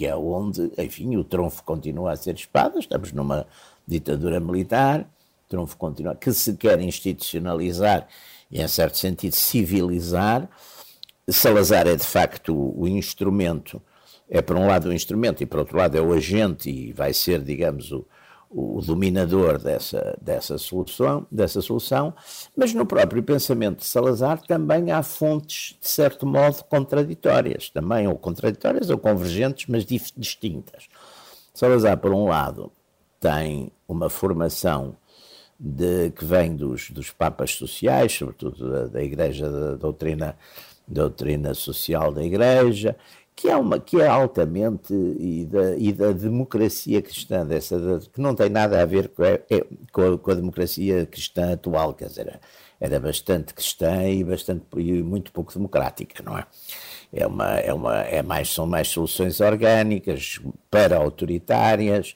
que 0.02 0.08
é 0.08 0.16
onde, 0.16 0.72
enfim, 0.80 1.16
o 1.16 1.24
trunfo 1.24 1.64
continua 1.64 2.14
a 2.14 2.16
ser 2.16 2.34
espada, 2.34 2.80
estamos 2.80 3.12
numa 3.12 3.46
ditadura 3.86 4.40
militar, 4.40 5.02
o 5.02 5.48
trunfo 5.48 5.78
continua, 5.78 6.16
que 6.16 6.34
se 6.34 6.58
quer 6.58 6.82
institucionalizar 6.82 8.08
e, 8.50 8.60
em 8.60 8.68
certo 8.68 8.98
sentido, 8.98 9.34
civilizar. 9.34 10.50
Salazar 11.30 11.86
é, 11.86 11.96
de 11.96 12.04
facto, 12.04 12.52
o 12.52 12.88
instrumento, 12.88 13.80
é, 14.28 14.42
por 14.42 14.56
um 14.56 14.66
lado, 14.66 14.90
o 14.90 14.94
instrumento 14.94 15.44
e, 15.44 15.46
por 15.46 15.60
outro 15.60 15.78
lado, 15.78 15.96
é 15.96 16.02
o 16.02 16.14
agente 16.14 16.72
e 16.72 16.92
vai 16.92 17.14
ser, 17.14 17.40
digamos, 17.44 17.92
o, 17.92 18.04
o 18.54 18.82
dominador 18.82 19.58
dessa, 19.58 20.18
dessa, 20.22 20.58
solução, 20.58 21.26
dessa 21.32 21.62
solução, 21.62 22.14
mas 22.56 22.74
no 22.74 22.86
próprio 22.86 23.24
pensamento 23.24 23.80
de 23.80 23.86
Salazar 23.86 24.42
também 24.42 24.92
há 24.92 25.02
fontes, 25.02 25.78
de 25.80 25.88
certo 25.88 26.26
modo, 26.28 26.64
contraditórias, 26.66 27.70
também, 27.70 28.08
ou 28.08 28.18
contraditórias 28.18 28.90
ou 28.90 28.98
convergentes, 28.98 29.68
mas 29.68 29.86
distintas. 29.86 30.90
Salazar, 31.54 31.98
por 31.98 32.12
um 32.12 32.26
lado, 32.26 32.72
tem 33.20 33.72
uma 33.88 34.10
formação 34.10 34.98
de, 35.58 36.12
que 36.12 36.26
vem 36.26 36.56
dos, 36.56 36.90
dos 36.90 37.10
papas 37.12 37.52
sociais, 37.52 38.12
sobretudo 38.12 38.70
da, 38.70 38.88
da 38.88 39.04
Igreja, 39.04 39.50
da 39.50 39.76
doutrina, 39.76 40.36
doutrina 40.86 41.54
social 41.54 42.12
da 42.12 42.24
Igreja, 42.24 42.98
que 43.36 43.50
é, 43.50 43.56
uma, 43.56 43.80
que 43.80 44.00
é 44.00 44.08
altamente, 44.08 44.94
e 44.94 45.46
da, 45.46 45.76
e 45.76 45.92
da 45.92 46.12
democracia 46.12 47.02
cristã, 47.02 47.46
dessa, 47.46 47.78
que 48.14 48.22
não 48.22 48.36
tem 48.36 48.50
nada 48.50 48.82
a 48.82 48.86
ver 48.86 49.10
com 49.10 49.24
a, 49.24 49.28
é, 49.30 49.66
com 49.92 50.14
a, 50.14 50.18
com 50.18 50.32
a 50.32 50.36
democracia 50.36 51.06
cristã 51.06 51.54
atual, 51.54 51.94
quer 51.94 52.08
dizer, 52.08 52.40
era 52.80 53.00
bastante 53.00 53.54
cristã 53.54 54.08
e, 54.08 54.24
bastante, 54.24 54.64
e 54.78 55.04
muito 55.04 55.32
pouco 55.32 55.54
democrática, 55.54 56.24
não 56.24 56.38
é? 56.38 56.46
É 57.14 57.28
uma, 57.28 57.56
é 57.60 57.74
uma, 57.74 58.02
é 58.02 58.22
mais, 58.22 58.54
são 58.54 58.66
mais 58.66 58.88
soluções 58.88 59.42
orgânicas, 59.42 60.40
para-autoritárias, 60.70 62.16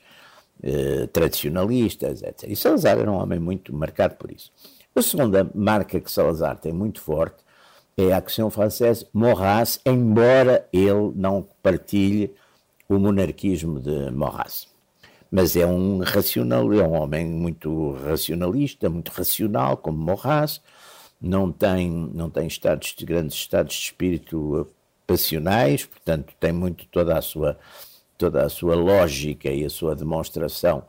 eh, 0.64 1.08
tradicionalistas, 1.08 2.24
etc. 2.24 2.50
E 2.50 2.56
Salazar 2.56 2.98
era 2.98 3.12
um 3.12 3.16
homem 3.16 3.40
muito 3.40 3.74
marcado 3.76 4.16
por 4.16 4.32
isso. 4.32 4.52
A 4.96 5.02
segunda 5.02 5.50
marca 5.54 6.00
que 6.00 6.10
Salazar 6.10 6.58
tem 6.58 6.72
muito 6.72 7.02
forte 7.02 7.45
é 7.98 8.12
a 8.12 8.18
Action 8.18 8.50
Française 8.50 9.08
Maurras, 9.14 9.80
embora 9.86 10.68
ele 10.72 11.12
não 11.16 11.48
partilhe 11.64 12.34
o 12.90 13.00
monarquismo 13.00 13.80
de 13.80 14.12
Maurras. 14.12 14.68
Mas 15.32 15.56
é 15.56 15.66
um 15.66 16.00
racional, 16.00 16.72
é 16.74 16.84
um 16.86 16.94
homem 16.94 17.26
muito 17.26 17.94
racionalista, 17.94 18.90
muito 18.90 19.10
racional, 19.10 19.78
como 19.78 19.98
Maurras, 19.98 20.62
não 21.22 21.52
tem, 21.52 21.90
não 21.90 22.30
tem 22.30 22.48
estados 22.48 22.94
de 22.96 23.06
grandes 23.06 23.36
estados 23.36 23.74
de 23.74 23.82
espírito 23.82 24.68
passionais, 25.08 25.86
portanto 25.86 26.34
tem 26.40 26.52
muito 26.52 26.86
toda 26.88 27.18
a 27.18 27.22
sua 27.22 27.58
toda 28.18 28.46
a 28.46 28.50
sua 28.50 28.76
lógica 28.76 29.50
e 29.50 29.66
a 29.66 29.70
sua 29.70 29.94
demonstração 29.94 30.86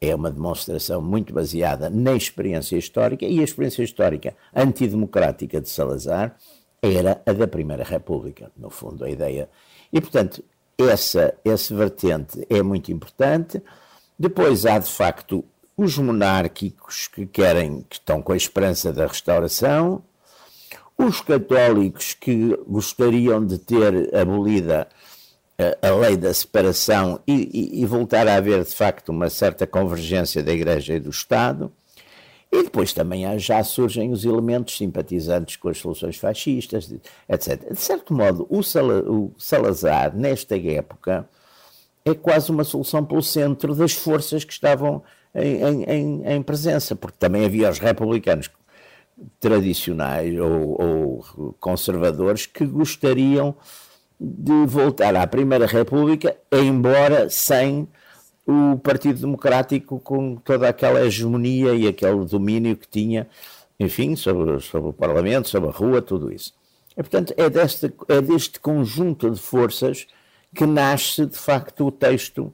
é 0.00 0.14
uma 0.14 0.30
demonstração 0.30 1.02
muito 1.02 1.32
baseada 1.32 1.90
na 1.90 2.14
experiência 2.14 2.76
histórica 2.76 3.26
e 3.26 3.38
a 3.40 3.44
experiência 3.44 3.82
histórica 3.82 4.34
antidemocrática 4.54 5.60
de 5.60 5.68
Salazar 5.68 6.36
era 6.80 7.20
a 7.26 7.32
da 7.32 7.46
Primeira 7.46 7.84
República, 7.84 8.50
no 8.56 8.70
fundo, 8.70 9.04
a 9.04 9.10
ideia. 9.10 9.50
E, 9.92 10.00
portanto, 10.00 10.42
essa, 10.78 11.34
esse 11.44 11.74
vertente 11.74 12.46
é 12.48 12.62
muito 12.62 12.90
importante. 12.90 13.62
Depois 14.18 14.64
há, 14.64 14.78
de 14.78 14.90
facto, 14.90 15.44
os 15.76 15.98
monárquicos 15.98 17.06
que 17.08 17.26
querem, 17.26 17.84
que 17.88 17.96
estão 17.96 18.22
com 18.22 18.32
a 18.32 18.36
esperança 18.36 18.90
da 18.92 19.06
restauração, 19.06 20.02
os 20.96 21.20
católicos 21.20 22.14
que 22.14 22.56
gostariam 22.66 23.44
de 23.44 23.58
ter 23.58 24.14
abolida 24.14 24.82
a 24.82 24.86
lei 26.00 26.16
da 26.16 26.32
separação 26.32 27.20
e, 27.26 27.32
e, 27.32 27.82
e, 27.82 27.86
voltar 27.86 28.26
a 28.26 28.36
haver 28.36 28.64
de 28.64 28.74
facto 28.74 29.10
uma 29.10 29.28
certa 29.28 29.66
convergência 29.66 30.42
da 30.42 30.52
Igreja 30.52 30.94
e 30.94 31.00
do 31.00 31.10
Estado. 31.10 31.72
E 32.52 32.64
depois 32.64 32.92
também 32.92 33.38
já 33.38 33.62
surgem 33.62 34.10
os 34.10 34.24
elementos 34.24 34.76
simpatizantes 34.76 35.56
com 35.56 35.68
as 35.68 35.78
soluções 35.78 36.16
fascistas, 36.16 36.92
etc. 37.28 37.72
De 37.72 37.80
certo 37.80 38.12
modo, 38.12 38.44
o, 38.50 38.58
o 38.58 39.32
Salazar, 39.38 40.16
nesta 40.16 40.58
época, 40.58 41.28
é 42.04 42.12
quase 42.12 42.50
uma 42.50 42.64
solução 42.64 43.04
pelo 43.04 43.22
centro 43.22 43.74
das 43.74 43.92
forças 43.92 44.42
que 44.42 44.52
estavam 44.52 45.02
em, 45.32 45.84
em, 45.84 46.26
em 46.26 46.42
presença, 46.42 46.96
porque 46.96 47.18
também 47.18 47.44
havia 47.44 47.70
os 47.70 47.78
republicanos 47.78 48.50
tradicionais 49.38 50.36
ou, 50.38 50.82
ou 50.82 51.54
conservadores 51.60 52.46
que 52.46 52.64
gostariam 52.66 53.54
de 54.20 54.66
voltar 54.66 55.16
à 55.16 55.26
Primeira 55.26 55.66
República, 55.66 56.36
embora 56.52 57.30
sem 57.30 57.88
o 58.46 58.76
Partido 58.78 59.20
Democrático 59.20 59.98
com 60.00 60.36
toda 60.36 60.68
aquela 60.68 61.04
hegemonia 61.04 61.74
e 61.74 61.88
aquele 61.88 62.24
domínio 62.26 62.76
que 62.76 62.86
tinha, 62.86 63.28
enfim, 63.78 64.16
sobre, 64.16 64.60
sobre 64.60 64.90
o 64.90 64.92
Parlamento, 64.92 65.48
sobre 65.48 65.70
a 65.70 65.72
rua, 65.72 66.02
tudo 66.02 66.32
isso. 66.32 66.52
E, 66.92 67.02
portanto, 67.02 67.32
é 67.36 67.48
deste, 67.48 67.92
é 68.08 68.20
deste 68.20 68.60
conjunto 68.60 69.30
de 69.30 69.40
forças 69.40 70.06
que 70.54 70.66
nasce, 70.66 71.24
de 71.24 71.38
facto, 71.38 71.86
o 71.86 71.92
texto 71.92 72.52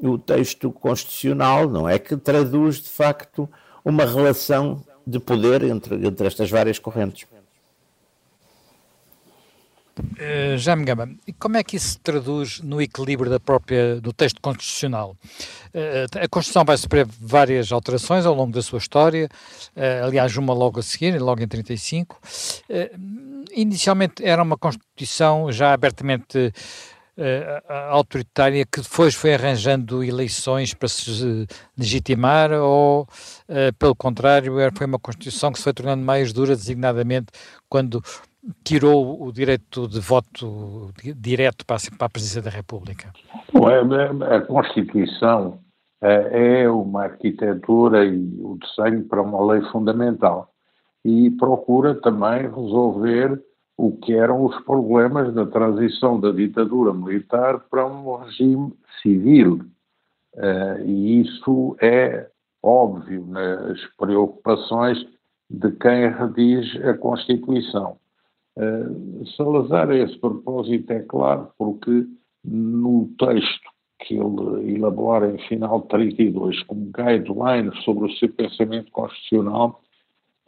o 0.00 0.16
texto 0.16 0.70
constitucional, 0.70 1.68
não 1.68 1.88
é? 1.88 1.98
Que 1.98 2.16
traduz, 2.16 2.76
de 2.76 2.88
facto, 2.88 3.48
uma 3.84 4.04
relação 4.04 4.82
de 5.06 5.18
poder 5.18 5.64
entre, 5.64 6.06
entre 6.06 6.26
estas 6.26 6.50
várias 6.50 6.78
correntes. 6.78 7.26
Uh, 9.98 10.84
gama, 10.84 11.10
e 11.26 11.32
como 11.32 11.56
é 11.56 11.64
que 11.64 11.76
isso 11.76 11.90
se 11.90 11.98
traduz 11.98 12.60
no 12.60 12.80
equilíbrio 12.80 13.30
da 13.30 13.40
própria, 13.40 14.00
do 14.00 14.12
texto 14.12 14.40
constitucional? 14.40 15.16
Uh, 15.74 16.24
a 16.24 16.28
Constituição 16.28 16.64
vai 16.64 16.76
sofrer 16.76 17.06
várias 17.20 17.72
alterações 17.72 18.24
ao 18.24 18.34
longo 18.34 18.52
da 18.52 18.62
sua 18.62 18.78
história, 18.78 19.28
uh, 19.76 20.04
aliás, 20.04 20.36
uma 20.36 20.54
logo 20.54 20.78
a 20.80 20.82
seguir, 20.82 21.20
logo 21.20 21.42
em 21.42 21.48
35. 21.48 22.20
inicialmente 23.52 24.24
era 24.24 24.42
uma 24.42 24.56
Constituição 24.56 25.50
já 25.50 25.72
abertamente 25.72 26.52
autoritária 27.90 28.64
que 28.64 28.80
depois 28.80 29.12
foi 29.12 29.34
arranjando 29.34 30.04
eleições 30.04 30.72
para 30.72 30.88
se 30.88 31.48
legitimar 31.76 32.52
ou, 32.52 33.08
pelo 33.76 33.96
contrário, 33.96 34.54
foi 34.72 34.86
uma 34.86 35.00
Constituição 35.00 35.50
que 35.50 35.58
se 35.58 35.64
foi 35.64 35.72
tornando 35.72 36.04
mais 36.04 36.32
dura, 36.32 36.54
designadamente 36.54 37.26
quando 37.68 38.00
tirou 38.64 39.22
o 39.22 39.32
direito 39.32 39.88
de 39.88 40.00
voto 40.00 40.92
direto 41.16 41.66
para 41.66 41.76
a, 41.76 42.08
presidência 42.08 42.42
da 42.42 42.50
República? 42.50 43.12
É, 43.54 44.32
é, 44.32 44.36
a 44.36 44.40
Constituição 44.42 45.58
é, 46.00 46.62
é 46.62 46.70
uma 46.70 47.04
arquitetura 47.04 48.04
e 48.04 48.16
o 48.40 48.58
desenho 48.58 49.04
para 49.04 49.22
uma 49.22 49.52
lei 49.52 49.62
fundamental 49.70 50.52
e 51.04 51.30
procura 51.30 51.94
também 51.94 52.42
resolver 52.42 53.42
o 53.76 53.92
que 53.92 54.12
eram 54.12 54.44
os 54.44 54.58
problemas 54.64 55.32
da 55.34 55.46
transição 55.46 56.18
da 56.18 56.32
ditadura 56.32 56.92
militar 56.92 57.60
para 57.70 57.86
um 57.86 58.16
regime 58.16 58.72
civil. 59.00 59.60
E 60.84 61.20
isso 61.20 61.76
é 61.80 62.28
óbvio 62.60 63.24
nas 63.26 63.80
preocupações 63.96 64.98
de 65.48 65.70
quem 65.72 66.10
redige 66.10 66.82
a 66.82 66.94
Constituição. 66.98 67.96
Uh, 68.58 69.24
Salazar, 69.36 69.88
a 69.88 69.96
esse 69.96 70.18
propósito, 70.18 70.92
é 70.92 71.00
claro, 71.00 71.48
porque 71.56 72.06
no 72.44 73.08
texto 73.16 73.70
que 74.00 74.14
ele 74.14 74.74
elabora 74.74 75.32
em 75.32 75.38
final 75.48 75.80
de 75.82 75.88
32 75.88 76.62
como 76.64 76.90
guidelines 76.92 77.80
sobre 77.84 78.06
o 78.06 78.12
seu 78.16 78.28
pensamento 78.32 78.90
constitucional, 78.90 79.80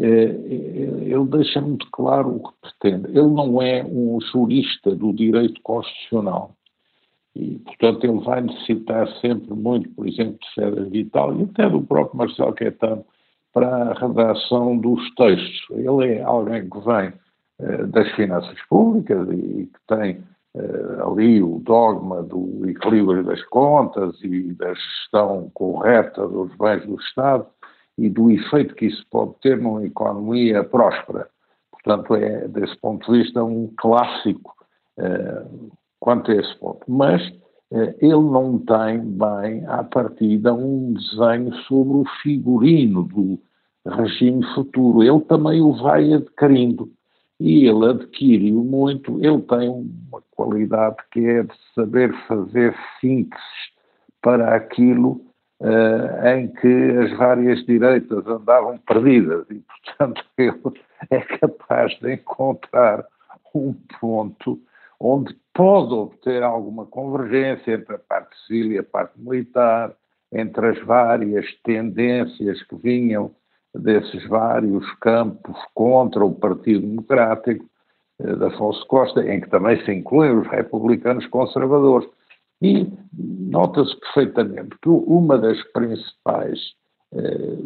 uh, 0.00 0.02
ele 0.02 1.26
deixa 1.30 1.60
muito 1.60 1.88
claro 1.92 2.36
o 2.36 2.42
que 2.42 2.54
pretende. 2.62 3.08
Ele 3.16 3.28
não 3.28 3.62
é 3.62 3.84
um 3.84 4.20
jurista 4.20 4.94
do 4.94 5.12
direito 5.12 5.60
constitucional. 5.62 6.56
E, 7.34 7.58
portanto, 7.58 8.04
ele 8.04 8.20
vai 8.24 8.40
necessitar 8.40 9.06
sempre 9.20 9.54
muito, 9.54 9.88
por 9.90 10.08
exemplo, 10.08 10.36
de 10.40 10.54
César 10.54 10.84
Vital 10.90 11.38
e 11.38 11.44
até 11.44 11.68
do 11.68 11.80
próprio 11.80 12.18
Marcelo 12.18 12.52
Caetano 12.54 13.04
para 13.52 13.68
a 13.68 13.94
redação 13.94 14.76
dos 14.76 15.14
textos. 15.14 15.66
Ele 15.70 16.14
é 16.14 16.22
alguém 16.22 16.68
que 16.68 16.80
vem 16.80 17.06
eh, 17.06 17.12
das 17.88 18.08
finanças 18.12 18.58
públicas 18.68 19.28
e 19.30 19.66
que 19.66 19.80
tem 19.86 20.22
uh, 20.54 21.10
ali 21.10 21.42
o 21.42 21.60
dogma 21.60 22.22
do 22.22 22.68
equilíbrio 22.68 23.24
das 23.24 23.42
contas 23.44 24.16
e 24.22 24.52
da 24.54 24.72
gestão 24.74 25.50
correta 25.54 26.26
dos 26.26 26.54
bens 26.56 26.84
do 26.86 26.96
Estado 27.00 27.46
e 27.98 28.08
do 28.08 28.30
efeito 28.30 28.74
que 28.74 28.86
isso 28.86 29.04
pode 29.10 29.34
ter 29.42 29.58
numa 29.58 29.84
economia 29.84 30.64
próspera. 30.64 31.28
Portanto, 31.70 32.14
é, 32.14 32.48
desse 32.48 32.76
ponto 32.78 33.10
de 33.10 33.18
vista, 33.18 33.42
um 33.42 33.72
clássico 33.76 34.54
uh, 34.98 35.70
quanto 35.98 36.30
a 36.30 36.34
esse 36.34 36.58
ponto. 36.58 36.80
Mas 36.88 37.26
uh, 37.70 37.94
ele 38.00 38.12
não 38.12 38.58
tem 38.58 39.00
bem, 39.00 39.66
à 39.66 39.82
partida, 39.84 40.52
um 40.52 40.94
desenho 40.94 41.54
sobre 41.66 41.98
o 41.98 42.04
figurino 42.22 43.04
do 43.04 43.38
regime 43.86 44.44
futuro. 44.54 45.02
Ele 45.02 45.20
também 45.20 45.60
o 45.60 45.72
vai 45.72 46.12
adquirindo 46.12 46.90
e 47.40 47.66
ele 47.66 47.86
adquire-o 47.86 48.62
muito. 48.62 49.18
Ele 49.24 49.40
tem 49.42 49.68
uma 49.70 50.22
qualidade 50.30 50.96
que 51.10 51.24
é 51.24 51.42
de 51.42 51.54
saber 51.74 52.12
fazer 52.28 52.76
sínteses 53.00 53.44
para 54.20 54.54
aquilo 54.54 55.22
uh, 55.60 56.26
em 56.28 56.48
que 56.48 56.98
as 56.98 57.16
várias 57.16 57.64
direitas 57.64 58.26
andavam 58.26 58.76
perdidas 58.78 59.46
e, 59.50 59.60
portanto, 59.60 60.22
ele 60.36 60.52
é 61.10 61.20
capaz 61.38 61.98
de 61.98 62.12
encontrar 62.12 63.06
um 63.54 63.74
ponto 63.98 64.60
onde 65.00 65.34
pode 65.54 65.94
obter 65.94 66.42
alguma 66.42 66.84
convergência 66.84 67.72
entre 67.72 67.94
a 67.94 67.98
parte 67.98 68.36
civil 68.46 68.72
e 68.72 68.78
a 68.78 68.82
parte 68.82 69.18
militar, 69.18 69.94
entre 70.30 70.68
as 70.68 70.78
várias 70.84 71.46
tendências 71.64 72.62
que 72.64 72.76
vinham 72.76 73.34
desses 73.74 74.26
vários 74.28 74.84
campos 75.00 75.56
contra 75.74 76.24
o 76.24 76.34
Partido 76.34 76.86
Democrático 76.86 77.64
eh, 78.20 78.36
da 78.36 78.48
Afonso 78.48 78.84
Costa, 78.86 79.22
em 79.22 79.40
que 79.40 79.50
também 79.50 79.82
se 79.84 79.92
incluem 79.92 80.38
os 80.38 80.46
republicanos 80.48 81.26
conservadores. 81.28 82.08
E 82.62 82.86
nota-se 83.16 83.98
perfeitamente 84.00 84.76
que 84.82 84.88
uma 84.88 85.38
das 85.38 85.62
principais 85.72 86.58
eh, 87.14 87.58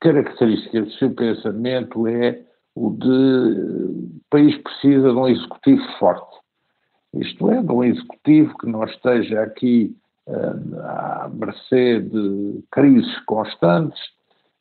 características 0.00 0.84
do 0.84 0.92
seu 0.92 1.10
pensamento 1.14 2.06
é 2.06 2.42
o 2.74 2.90
de 2.90 3.08
o 3.08 4.30
país 4.30 4.56
precisa 4.58 5.10
de 5.10 5.16
um 5.16 5.26
executivo 5.26 5.82
forte. 5.98 6.36
Isto 7.14 7.50
é, 7.50 7.62
de 7.62 7.72
um 7.72 7.82
executivo 7.82 8.56
que 8.58 8.66
não 8.66 8.84
esteja 8.84 9.42
aqui 9.42 9.96
eh, 10.28 10.52
à 10.84 11.30
mercê 11.32 12.00
de 12.00 12.62
crises 12.70 13.18
constantes, 13.20 13.98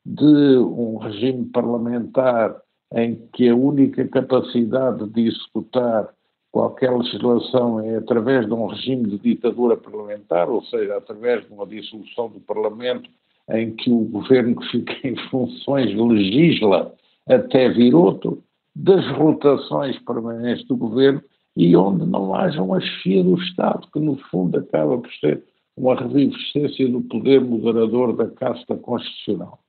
de 0.08 0.58
um 0.58 0.98
regime 0.98 1.46
parlamentar 1.48 2.56
em 2.94 3.16
que 3.34 3.50
a 3.50 3.56
única 3.56 4.08
capacidade 4.08 5.06
de 5.10 5.28
executar 5.28 6.10
qualquer 6.50 6.96
legislação 6.96 7.82
é 7.82 7.98
através 7.98 8.46
de 8.46 8.54
um 8.54 8.68
regime 8.68 9.10
de 9.10 9.18
ditadura 9.18 9.76
parlamentar, 9.76 10.50
ou 10.50 10.64
seja, 10.64 10.96
através 10.96 11.46
de 11.46 11.54
uma 11.54 11.66
dissolução 11.68 12.30
do 12.30 12.40
Parlamento 12.40 13.10
em 13.50 13.76
que 13.76 13.92
o 13.92 14.06
governo 14.06 14.56
que 14.56 14.72
fica 14.72 14.96
em 15.06 15.18
funções 15.30 15.94
legisla 15.94 16.94
até 17.28 17.68
vir 17.70 17.94
outro, 17.94 18.42
das 18.74 19.06
rotações 19.18 20.00
permanentes 20.00 20.66
do 20.68 20.78
governo 20.78 21.22
e 21.58 21.76
onde 21.76 22.06
não 22.06 22.34
haja 22.34 22.62
uma 22.64 22.80
chefia 22.80 23.24
do 23.24 23.36
Estado, 23.42 23.88
que 23.92 24.00
no 24.00 24.16
fundo 24.30 24.58
acaba 24.58 24.98
por 24.98 25.12
ser 25.20 25.44
uma 25.76 25.96
revivescência 25.96 26.88
do 26.88 27.02
poder 27.02 27.42
moderador 27.42 28.16
da 28.16 28.28
casta 28.28 28.78
constitucional. 28.78 29.60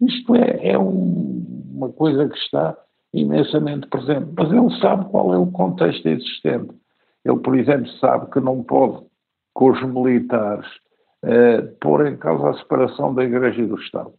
Isto 0.00 0.34
é, 0.34 0.68
é 0.72 0.78
um, 0.78 1.44
uma 1.74 1.90
coisa 1.90 2.28
que 2.28 2.36
está 2.36 2.76
imensamente 3.12 3.86
presente. 3.88 4.32
Mas 4.36 4.52
ele 4.52 4.80
sabe 4.80 5.10
qual 5.10 5.34
é 5.34 5.38
o 5.38 5.50
contexto 5.50 6.06
existente. 6.06 6.74
Ele, 7.24 7.38
por 7.38 7.58
exemplo, 7.58 7.88
sabe 7.98 8.30
que 8.30 8.40
não 8.40 8.62
pode, 8.62 9.04
com 9.52 9.70
os 9.70 9.82
militares, 9.82 10.66
eh, 11.22 11.60
pôr 11.80 12.06
em 12.06 12.16
causa 12.16 12.50
a 12.50 12.58
separação 12.58 13.14
da 13.14 13.24
Igreja 13.24 13.60
e 13.60 13.66
do 13.66 13.76
Estado. 13.76 14.12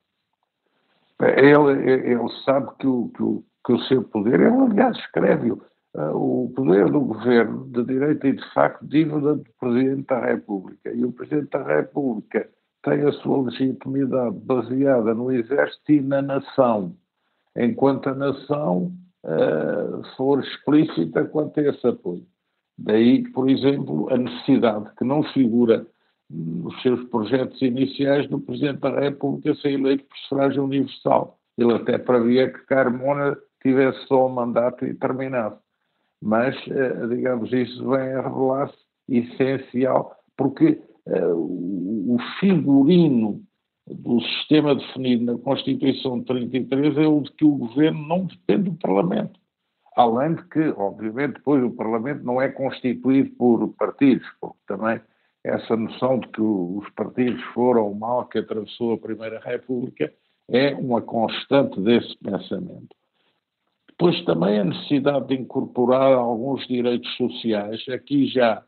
Ele, 1.19 1.91
ele 1.91 2.29
sabe 2.45 2.69
que 2.79 2.87
o, 2.87 3.09
que, 3.15 3.23
o, 3.23 3.43
que 3.65 3.73
o 3.73 3.79
seu 3.83 4.03
poder, 4.03 4.39
ele 4.39 4.55
aliás 4.55 4.97
escreve-o, 4.97 5.61
uh, 5.95 6.15
o 6.15 6.51
poder 6.55 6.89
do 6.89 6.99
governo 6.99 7.65
de 7.69 7.83
direito 7.85 8.25
e 8.25 8.33
de 8.33 8.53
facto 8.53 8.85
dívida 8.85 9.35
do 9.35 9.45
Presidente 9.59 10.07
da 10.07 10.19
República. 10.19 10.91
E 10.91 11.05
o 11.05 11.11
Presidente 11.11 11.49
da 11.49 11.63
República 11.63 12.49
tem 12.83 13.01
a 13.03 13.11
sua 13.13 13.43
legitimidade 13.43 14.35
baseada 14.39 15.13
no 15.13 15.31
exército 15.31 15.91
e 15.91 16.01
na 16.01 16.21
nação, 16.21 16.95
enquanto 17.55 18.09
a 18.09 18.15
nação 18.15 18.91
uh, 19.23 20.01
for 20.15 20.39
explícita 20.43 21.25
quanto 21.25 21.59
a 21.59 21.63
esse 21.63 21.87
apoio. 21.87 22.25
Daí, 22.77 23.23
por 23.31 23.49
exemplo, 23.49 24.11
a 24.11 24.17
necessidade 24.17 24.89
que 24.97 25.03
não 25.03 25.23
figura 25.23 25.85
nos 26.29 26.81
seus 26.81 27.03
projetos 27.09 27.61
iniciais 27.61 28.27
do 28.29 28.39
Presidente 28.39 28.79
da 28.79 28.99
República 28.99 29.53
ser 29.55 29.73
eleito 29.73 30.05
por 30.05 30.17
sufrágio 30.17 30.63
universal. 30.63 31.37
Ele 31.57 31.73
até 31.73 31.97
previa 31.97 32.51
que 32.51 32.65
Carmona 32.65 33.37
tivesse 33.61 34.07
só 34.07 34.27
um 34.27 34.29
mandato 34.29 34.85
e 34.85 34.93
terminasse. 34.93 35.59
Mas, 36.21 36.55
uh, 36.67 37.07
digamos, 37.09 37.51
isso 37.51 37.87
vem 37.89 38.13
a 38.13 38.21
revelar-se 38.21 38.77
essencial, 39.09 40.15
porque 40.37 40.81
o 41.07 42.17
figurino 42.39 43.41
do 43.87 44.21
sistema 44.21 44.75
definido 44.75 45.25
na 45.25 45.37
Constituição 45.39 46.19
de 46.19 46.25
33 46.25 46.97
é 46.97 47.07
o 47.07 47.21
de 47.21 47.31
que 47.31 47.45
o 47.45 47.55
governo 47.55 48.07
não 48.07 48.25
depende 48.25 48.69
do 48.69 48.77
Parlamento. 48.77 49.39
Além 49.95 50.35
de 50.35 50.43
que, 50.47 50.69
obviamente, 50.77 51.33
depois 51.33 51.63
o 51.63 51.71
Parlamento 51.71 52.23
não 52.23 52.41
é 52.41 52.49
constituído 52.49 53.31
por 53.31 53.67
partidos, 53.73 54.25
porque 54.39 54.59
também 54.67 55.01
essa 55.43 55.75
noção 55.75 56.19
de 56.19 56.27
que 56.27 56.41
os 56.41 56.87
partidos 56.91 57.41
foram 57.53 57.91
o 57.91 57.95
mal 57.95 58.25
que 58.27 58.39
atravessou 58.39 58.93
a 58.93 58.97
Primeira 58.97 59.39
República 59.39 60.13
é 60.49 60.73
uma 60.75 61.01
constante 61.01 61.79
desse 61.81 62.15
pensamento. 62.17 62.95
Depois 63.89 64.23
também 64.25 64.59
a 64.59 64.63
necessidade 64.63 65.27
de 65.27 65.35
incorporar 65.35 66.13
alguns 66.13 66.65
direitos 66.67 67.13
sociais, 67.17 67.83
aqui 67.89 68.27
já 68.27 68.63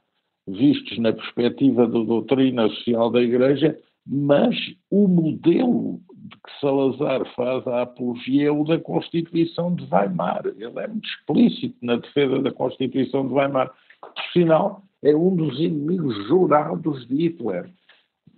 vistos 0.48 0.98
na 1.00 1.14
perspectiva 1.14 1.88
da 1.88 2.00
doutrina 2.00 2.68
social 2.70 3.10
da 3.10 3.22
Igreja, 3.22 3.78
mas 4.06 4.56
o 4.92 5.08
modelo 5.08 6.00
de 6.14 6.36
que 6.38 6.60
Salazar 6.60 7.26
faz 7.36 7.66
a 7.68 7.84
apologia 7.84 8.48
é 8.48 8.52
o 8.52 8.64
da 8.64 8.80
Constituição 8.80 9.74
de 9.76 9.88
Weimar. 9.92 10.46
Ele 10.46 10.66
é 10.66 10.88
muito 10.88 11.08
explícito 11.08 11.76
na 11.82 11.96
defesa 11.98 12.40
da 12.40 12.52
Constituição 12.52 13.28
de 13.28 13.34
Weimar. 13.34 13.72
Por 14.02 14.32
sinal, 14.34 14.84
é 15.02 15.16
um 15.16 15.36
dos 15.36 15.60
inimigos 15.60 16.16
jurados 16.28 17.08
de 17.08 17.16
Hitler. 17.16 17.70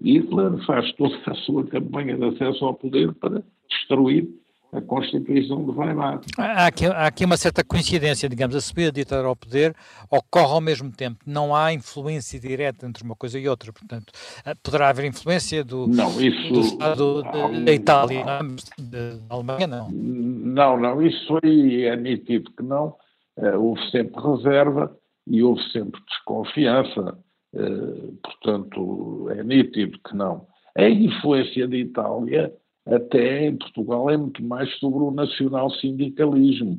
Hitler 0.04 0.64
faz 0.66 0.92
toda 0.94 1.16
a 1.26 1.36
sua 1.36 1.66
campanha 1.66 2.18
de 2.18 2.26
acesso 2.26 2.66
ao 2.66 2.74
poder 2.74 3.14
para 3.16 3.44
destruir 3.70 4.28
a 4.76 4.82
Constituição 4.82 5.64
de 5.64 5.72
Weimar. 5.72 6.20
Há 6.38 6.68
aqui, 6.68 6.86
há 6.86 7.08
aqui, 7.08 7.24
uma 7.24 7.38
certa 7.38 7.64
coincidência, 7.64 8.28
digamos, 8.28 8.56
a 8.56 8.62
subida 8.62 8.92
de 8.92 9.02
Hitler 9.02 9.26
ao 9.26 9.36
poder 9.36 9.74
ocorre 10.12 10.54
ao 10.54 10.62
mesmo 10.62 10.92
tempo. 10.92 11.18
Não 11.26 11.56
há 11.56 11.72
influência 11.72 12.40
direta 12.40 12.86
entre 12.86 13.04
uma 13.04 13.16
coisa 13.16 13.40
e 13.40 13.48
outra. 13.48 13.72
Portanto, 13.72 14.12
eh, 14.46 14.54
poderá 14.62 14.90
haver 14.90 15.06
influência 15.06 15.64
do, 15.64 15.88
não, 15.88 16.10
isso, 16.20 16.54
do 16.54 16.60
Estado 16.60 17.24
da 17.64 17.72
Itália, 17.72 18.26
da 18.78 19.20
Alemanha, 19.30 19.68
não. 19.68 19.90
Não, 19.92 20.78
não, 20.78 21.02
isso 21.02 21.40
aí 21.44 21.86
é 21.86 21.96
nítido 21.96 22.52
que 22.52 22.64
não. 22.64 22.96
Uh, 23.38 23.60
houve 23.60 23.82
sempre 23.92 24.22
reserva 24.22 24.96
e 25.28 25.42
houve 25.42 25.62
sempre 25.72 26.02
desconfiança. 26.10 27.18
Uh, 27.54 28.18
portanto, 28.22 29.30
é 29.32 29.44
nítido 29.44 29.98
que 30.08 30.16
não. 30.16 30.48
A 30.78 30.90
influência 30.90 31.68
da 31.68 31.78
Itália 31.78 32.54
até 32.86 33.48
em 33.48 33.58
Portugal 33.58 34.10
é 34.10 34.18
muito 34.18 34.44
mais 34.44 34.72
sobre 34.80 35.04
o 35.04 35.12
nacional-sindicalismo. 35.12 36.78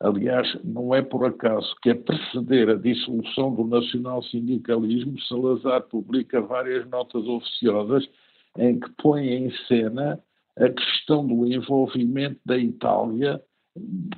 Aliás, 0.00 0.46
não 0.64 0.94
é 0.94 1.02
por 1.02 1.24
acaso 1.24 1.74
que 1.82 1.90
a 1.90 1.94
preceder 1.94 2.68
a 2.70 2.74
dissolução 2.74 3.54
do 3.54 3.64
nacional-sindicalismo, 3.66 5.20
Salazar 5.22 5.82
publica 5.82 6.40
várias 6.40 6.88
notas 6.88 7.26
oficiosas 7.26 8.08
em 8.58 8.78
que 8.78 8.90
põe 9.02 9.28
em 9.28 9.50
cena 9.68 10.20
a 10.56 10.68
questão 10.68 11.26
do 11.26 11.46
envolvimento 11.46 12.40
da 12.44 12.56
Itália 12.56 13.40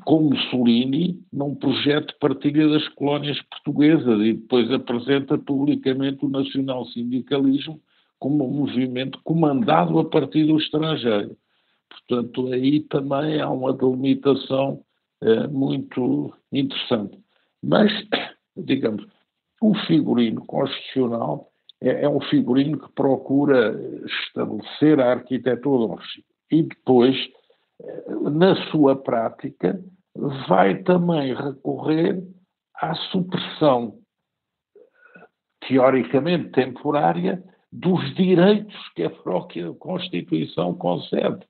com 0.04 0.22
Mussolini 0.22 1.22
num 1.32 1.54
projeto 1.54 2.08
de 2.08 2.18
partilha 2.18 2.68
das 2.68 2.86
colónias 2.90 3.40
portuguesas 3.42 4.20
e 4.20 4.34
depois 4.34 4.70
apresenta 4.70 5.38
publicamente 5.38 6.24
o 6.24 6.28
nacional-sindicalismo 6.28 7.80
como 8.18 8.46
um 8.46 8.52
movimento 8.52 9.20
comandado 9.22 9.98
a 9.98 10.04
partir 10.04 10.44
do 10.44 10.56
estrangeiro. 10.58 11.36
Portanto, 11.88 12.52
aí 12.52 12.80
também 12.80 13.40
há 13.40 13.48
uma 13.48 13.72
delimitação 13.72 14.82
eh, 15.22 15.46
muito 15.48 16.32
interessante. 16.52 17.18
Mas, 17.62 17.92
digamos, 18.56 19.06
o 19.60 19.74
figurino 19.86 20.44
constitucional 20.46 21.50
é, 21.80 22.04
é, 22.04 22.08
um 22.08 22.20
figurino 22.20 22.78
que 22.78 22.92
procura 22.92 23.74
estabelecer 24.06 25.00
a 25.00 25.12
arquitetura. 25.12 26.02
E 26.50 26.62
depois, 26.62 27.16
eh, 27.80 28.04
na 28.30 28.56
sua 28.70 28.96
prática, 28.96 29.82
vai 30.48 30.82
também 30.82 31.34
recorrer 31.34 32.22
à 32.74 32.94
supressão 32.94 33.98
teoricamente 35.66 36.50
temporária 36.50 37.42
dos 37.76 38.14
direitos 38.14 38.74
que 38.94 39.02
a 39.02 39.10
própria 39.10 39.70
Constituição 39.74 40.72
concede, 40.74 41.44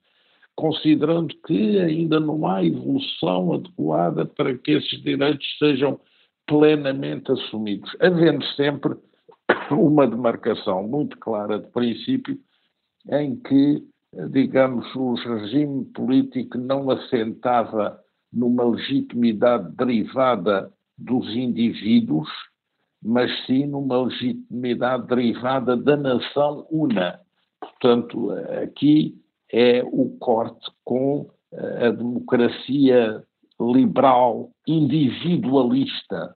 considerando 0.56 1.32
que 1.46 1.78
ainda 1.78 2.18
não 2.18 2.44
há 2.48 2.64
evolução 2.64 3.52
adequada 3.54 4.26
para 4.26 4.58
que 4.58 4.72
esses 4.72 5.00
direitos 5.02 5.46
sejam 5.58 6.00
plenamente 6.44 7.30
assumidos, 7.30 7.94
havendo 8.00 8.44
sempre 8.56 8.96
uma 9.70 10.06
demarcação 10.06 10.82
muito 10.88 11.16
clara 11.18 11.60
de 11.60 11.68
princípio 11.68 12.36
em 13.08 13.36
que, 13.36 13.84
digamos, 14.30 14.92
o 14.96 15.14
regime 15.14 15.84
político 15.86 16.58
não 16.58 16.90
assentava 16.90 18.00
numa 18.32 18.64
legitimidade 18.64 19.70
derivada 19.76 20.72
dos 20.98 21.28
indivíduos, 21.36 22.28
mas 23.02 23.30
sim 23.46 23.66
numa 23.66 24.02
legitimidade 24.02 25.06
derivada 25.06 25.76
da 25.76 25.96
nação 25.96 26.66
una. 26.70 27.20
Portanto, 27.60 28.30
aqui 28.62 29.14
é 29.52 29.82
o 29.84 30.16
corte 30.18 30.70
com 30.84 31.30
a 31.82 31.90
democracia 31.90 33.22
liberal, 33.60 34.50
individualista, 34.66 36.34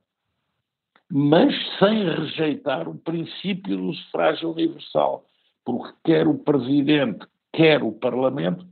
mas 1.11 1.55
sem 1.79 2.05
rejeitar 2.05 2.89
o 2.89 2.95
princípio 2.95 3.77
do 3.77 3.93
sufrágio 3.93 4.53
universal, 4.53 5.25
porque 5.65 5.93
quer 6.05 6.27
o 6.27 6.39
presidente, 6.39 7.27
quer 7.53 7.83
o 7.83 7.93
parlamento 7.93 8.65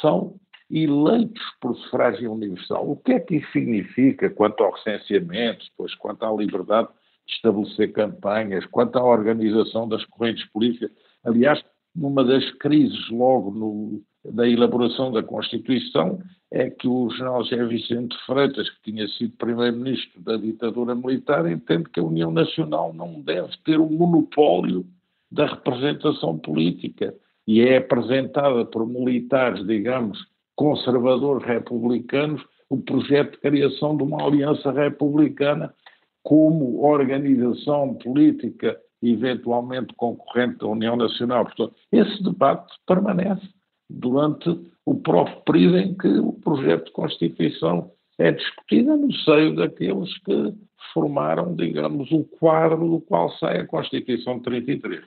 são 0.00 0.34
eleitos 0.70 1.42
por 1.60 1.74
sufrágio 1.76 2.32
universal. 2.32 2.88
O 2.90 2.96
que 2.96 3.12
é 3.12 3.20
que 3.20 3.36
isso 3.36 3.50
significa 3.52 4.30
quanto 4.30 4.62
ao 4.62 4.72
recenseamento, 4.72 5.64
depois 5.70 5.94
quanto 5.94 6.24
à 6.24 6.32
liberdade 6.32 6.88
estabelecer 7.28 7.92
campanhas, 7.92 8.64
quanto 8.66 8.98
à 8.98 9.04
organização 9.04 9.88
das 9.88 10.04
correntes 10.06 10.44
políticas. 10.50 10.90
Aliás, 11.24 11.62
numa 11.94 12.24
das 12.24 12.48
crises 12.54 13.08
logo 13.10 13.50
no, 13.50 14.02
da 14.24 14.48
elaboração 14.48 15.12
da 15.12 15.22
Constituição 15.22 16.20
é 16.50 16.70
que 16.70 16.86
o 16.86 17.10
general 17.10 17.42
José 17.44 17.64
Vicente 17.64 18.16
Freitas, 18.26 18.68
que 18.70 18.92
tinha 18.92 19.08
sido 19.08 19.36
primeiro-ministro 19.36 20.20
da 20.20 20.36
ditadura 20.36 20.94
militar, 20.94 21.50
entende 21.50 21.88
que 21.90 22.00
a 22.00 22.04
União 22.04 22.30
Nacional 22.30 22.92
não 22.92 23.20
deve 23.22 23.50
ter 23.64 23.78
o 23.78 23.86
um 23.86 23.90
monopólio 23.90 24.84
da 25.30 25.46
representação 25.46 26.38
política 26.38 27.14
e 27.46 27.62
é 27.62 27.78
apresentada 27.78 28.64
por 28.66 28.86
militares, 28.86 29.66
digamos, 29.66 30.18
conservadores 30.54 31.44
republicanos, 31.44 32.42
o 32.68 32.78
projeto 32.78 33.32
de 33.32 33.38
criação 33.38 33.96
de 33.96 34.02
uma 34.02 34.22
aliança 34.22 34.70
republicana 34.70 35.74
como 36.22 36.84
organização 36.84 37.94
política 37.94 38.78
eventualmente 39.02 39.92
concorrente 39.94 40.58
da 40.58 40.68
União 40.68 40.96
Nacional. 40.96 41.44
Portanto, 41.44 41.74
esse 41.90 42.22
debate 42.22 42.72
permanece 42.86 43.48
durante 43.90 44.48
o 44.86 44.94
próprio 44.94 45.40
período 45.42 45.78
em 45.78 45.94
que 45.94 46.08
o 46.08 46.32
projeto 46.32 46.86
de 46.86 46.92
Constituição 46.92 47.90
é 48.18 48.30
discutido 48.30 48.96
no 48.96 49.12
seio 49.12 49.56
daqueles 49.56 50.16
que 50.18 50.54
formaram, 50.92 51.54
digamos, 51.54 52.10
o 52.12 52.24
quadro 52.24 52.88
do 52.88 53.00
qual 53.00 53.30
sai 53.38 53.60
a 53.60 53.66
Constituição 53.66 54.38
de 54.38 54.44
33. 54.44 55.02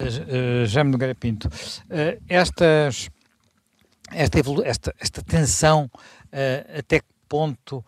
Uh, 0.00 0.64
Jaime 0.66 0.90
Nogueira 0.90 1.14
Pinto, 1.14 1.46
uh, 1.46 2.22
estas, 2.28 3.10
esta, 4.10 4.38
esta, 4.64 4.94
esta 4.98 5.22
tensão, 5.22 5.90
uh, 5.94 6.78
até 6.78 7.00
que 7.00 7.06
ponto 7.28 7.84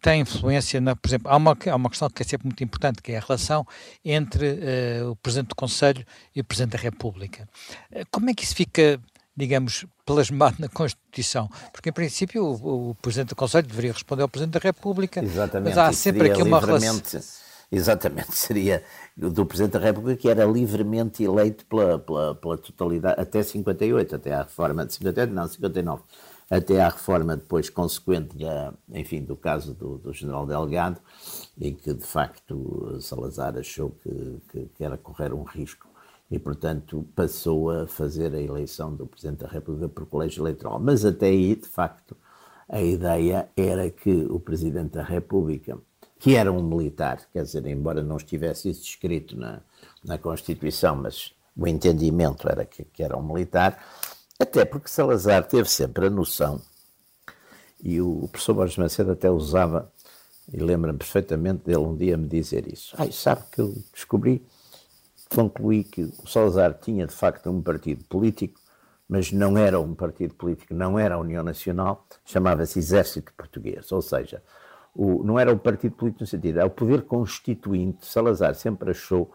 tem 0.00 0.20
influência, 0.20 0.80
na, 0.80 0.94
por 0.94 1.08
exemplo, 1.08 1.30
há 1.30 1.36
uma, 1.36 1.56
há 1.70 1.76
uma 1.76 1.90
questão 1.90 2.08
que 2.08 2.22
é 2.22 2.26
sempre 2.26 2.46
muito 2.46 2.62
importante, 2.62 3.02
que 3.02 3.12
é 3.12 3.18
a 3.18 3.20
relação 3.20 3.66
entre 4.04 4.46
uh, 4.46 5.10
o 5.10 5.16
Presidente 5.16 5.48
do 5.48 5.56
Conselho 5.56 6.04
e 6.34 6.40
o 6.40 6.44
Presidente 6.44 6.72
da 6.72 6.78
República. 6.78 7.48
Uh, 7.90 8.04
como 8.10 8.30
é 8.30 8.34
que 8.34 8.44
isso 8.44 8.54
fica, 8.54 9.00
digamos, 9.36 9.84
plasmado 10.06 10.56
na 10.60 10.68
Constituição? 10.68 11.48
Porque, 11.72 11.90
em 11.90 11.92
princípio, 11.92 12.44
o, 12.44 12.90
o, 12.90 12.94
Presidente 12.96 13.30
do 13.30 13.36
Conselho 13.36 13.66
deveria 13.66 13.92
responder 13.92 14.22
ao 14.22 14.28
Presidente 14.28 14.54
da 14.54 14.60
República, 14.60 15.22
Exatamente, 15.22 15.74
mas 15.74 15.78
há 15.78 15.92
sempre 15.92 16.30
aqui 16.30 16.42
uma 16.42 16.60
relação... 16.60 17.00
Exatamente, 17.70 18.32
seria 18.36 18.82
do 19.14 19.44
Presidente 19.44 19.72
da 19.72 19.78
República 19.80 20.18
que 20.18 20.28
era 20.28 20.44
livremente 20.46 21.22
eleito 21.22 21.66
pela, 21.66 21.98
pela, 21.98 22.34
pela 22.34 22.56
totalidade, 22.56 23.20
até 23.20 23.42
58, 23.42 24.16
até 24.16 24.32
à 24.32 24.42
reforma 24.42 24.86
de 24.86 24.94
58, 24.94 25.32
não, 25.34 25.46
59 25.46 26.02
até 26.50 26.80
à 26.80 26.88
reforma 26.88 27.36
depois 27.36 27.68
consequente 27.68 28.36
da, 28.36 28.72
enfim, 28.92 29.22
do 29.22 29.36
caso 29.36 29.74
do, 29.74 29.98
do 29.98 30.12
general 30.12 30.46
Delgado, 30.46 31.00
em 31.60 31.74
que 31.74 31.92
de 31.92 32.04
facto 32.04 32.98
Salazar 33.00 33.56
achou 33.58 33.90
que, 34.02 34.40
que, 34.50 34.66
que, 34.76 34.84
era 34.84 34.96
correr 34.96 35.32
um 35.34 35.42
risco 35.42 35.86
e, 36.30 36.38
portanto, 36.38 37.06
passou 37.14 37.70
a 37.70 37.86
fazer 37.86 38.34
a 38.34 38.40
eleição 38.40 38.94
do 38.94 39.06
Presidente 39.06 39.40
da 39.40 39.48
República 39.48 39.88
por 39.88 40.06
colégio 40.06 40.42
eleitoral. 40.42 40.78
Mas 40.78 41.04
até 41.04 41.26
aí, 41.26 41.54
de 41.54 41.68
facto, 41.68 42.16
a 42.68 42.80
ideia 42.80 43.48
era 43.56 43.90
que 43.90 44.26
o 44.28 44.38
Presidente 44.38 44.92
da 44.92 45.02
República, 45.02 45.78
que 46.18 46.34
era 46.36 46.52
um 46.52 46.62
militar, 46.62 47.20
quer 47.32 47.42
dizer, 47.42 47.66
embora 47.66 48.02
não 48.02 48.16
estivesse 48.16 48.68
isso 48.68 48.82
escrito 48.82 49.38
na, 49.38 49.60
na 50.04 50.18
Constituição, 50.18 50.96
mas 50.96 51.32
o 51.56 51.66
entendimento 51.66 52.48
era 52.48 52.64
que, 52.64 52.84
que 52.84 53.02
era 53.02 53.16
um 53.16 53.22
militar, 53.22 53.82
até 54.38 54.64
porque 54.64 54.88
Salazar 54.88 55.46
teve 55.46 55.68
sempre 55.68 56.06
a 56.06 56.10
noção, 56.10 56.60
e 57.82 58.00
o 58.00 58.28
professor 58.28 58.54
Borges 58.54 58.76
Macedo 58.76 59.12
até 59.12 59.30
usava, 59.30 59.92
e 60.52 60.58
lembra-me 60.58 60.98
perfeitamente 60.98 61.64
dele 61.64 61.78
um 61.78 61.96
dia 61.96 62.16
me 62.16 62.26
dizer 62.26 62.72
isso. 62.72 62.94
Ai, 62.98 63.12
sabe 63.12 63.42
que 63.52 63.60
eu 63.60 63.74
descobri, 63.92 64.44
concluí 65.34 65.84
que 65.84 66.02
o 66.02 66.26
Salazar 66.26 66.74
tinha 66.74 67.06
de 67.06 67.12
facto 67.12 67.50
um 67.50 67.60
partido 67.60 68.04
político, 68.04 68.60
mas 69.08 69.32
não 69.32 69.56
era 69.56 69.80
um 69.80 69.94
partido 69.94 70.34
político, 70.34 70.74
não 70.74 70.98
era 70.98 71.14
a 71.14 71.18
União 71.18 71.42
Nacional, 71.42 72.06
chamava-se 72.24 72.78
Exército 72.78 73.32
Português. 73.34 73.90
Ou 73.90 74.02
seja, 74.02 74.42
o, 74.94 75.22
não 75.24 75.38
era 75.38 75.52
o 75.52 75.58
partido 75.58 75.96
político 75.96 76.24
no 76.24 76.26
sentido, 76.26 76.60
é 76.60 76.64
o 76.64 76.70
poder 76.70 77.02
constituinte. 77.02 78.06
Salazar 78.06 78.54
sempre 78.54 78.90
achou 78.90 79.32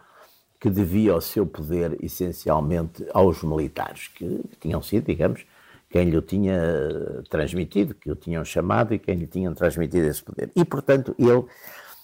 que 0.63 0.69
devia 0.69 1.13
o 1.13 1.19
seu 1.19 1.45
poder 1.45 1.97
essencialmente 2.01 3.05
aos 3.13 3.43
militares, 3.43 4.07
que, 4.07 4.39
tinham 4.61 4.81
sido, 4.81 5.07
digamos, 5.07 5.45
quem 5.89 6.09
lhe 6.09 6.17
o 6.17 6.21
tinha 6.21 6.57
transmitido, 7.29 7.93
que 7.93 8.09
o 8.09 8.15
tinham 8.15 8.45
chamado 8.45 8.93
e 8.93 8.97
quem 8.97 9.15
lhe 9.15 9.27
tinham 9.27 9.53
transmitido 9.53 10.07
esse 10.07 10.23
poder. 10.23 10.49
E, 10.55 10.63
portanto, 10.63 11.13
ele, 11.19 11.43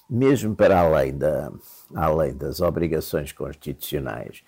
mesmo 0.09 0.53
para 0.57 0.77
além, 0.77 1.17
da, 1.17 1.53
além 1.95 2.33
das 2.35 2.59
obrigações 2.59 3.31
constitucionais, 3.31 4.43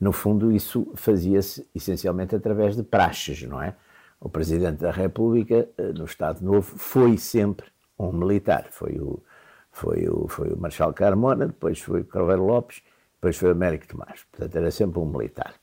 no 0.00 0.10
fundo, 0.10 0.50
isso 0.50 0.90
fazia-se 0.96 1.64
essencialmente 1.72 2.34
através 2.34 2.74
de 2.74 2.82
praxes, 2.82 3.44
não 3.44 3.62
é? 3.62 3.76
O 4.18 4.28
Presidente 4.28 4.78
da 4.78 4.90
República, 4.90 5.68
eh, 5.78 5.92
no 5.92 6.04
Estado 6.04 6.44
Novo, 6.44 6.76
foi 6.76 7.16
sempre 7.16 7.66
um 7.96 8.10
militar. 8.10 8.66
Foi 8.72 8.98
o, 8.98 9.22
foi 9.70 10.08
o, 10.08 10.26
foi 10.26 10.48
o 10.48 10.58
Marshal 10.58 10.92
Carmona, 10.92 11.46
depois 11.46 11.80
foi 11.80 12.00
o 12.00 12.04
Cruzeiro 12.04 12.44
Lopes, 12.44 12.82
depois 13.22 13.36
foi 13.36 13.50
o 13.50 13.52
Américo 13.52 13.86
Tomás. 13.86 14.26
Portanto, 14.32 14.56
era 14.56 14.70
sempre 14.72 14.98
um 14.98 15.06
militar. 15.06 15.54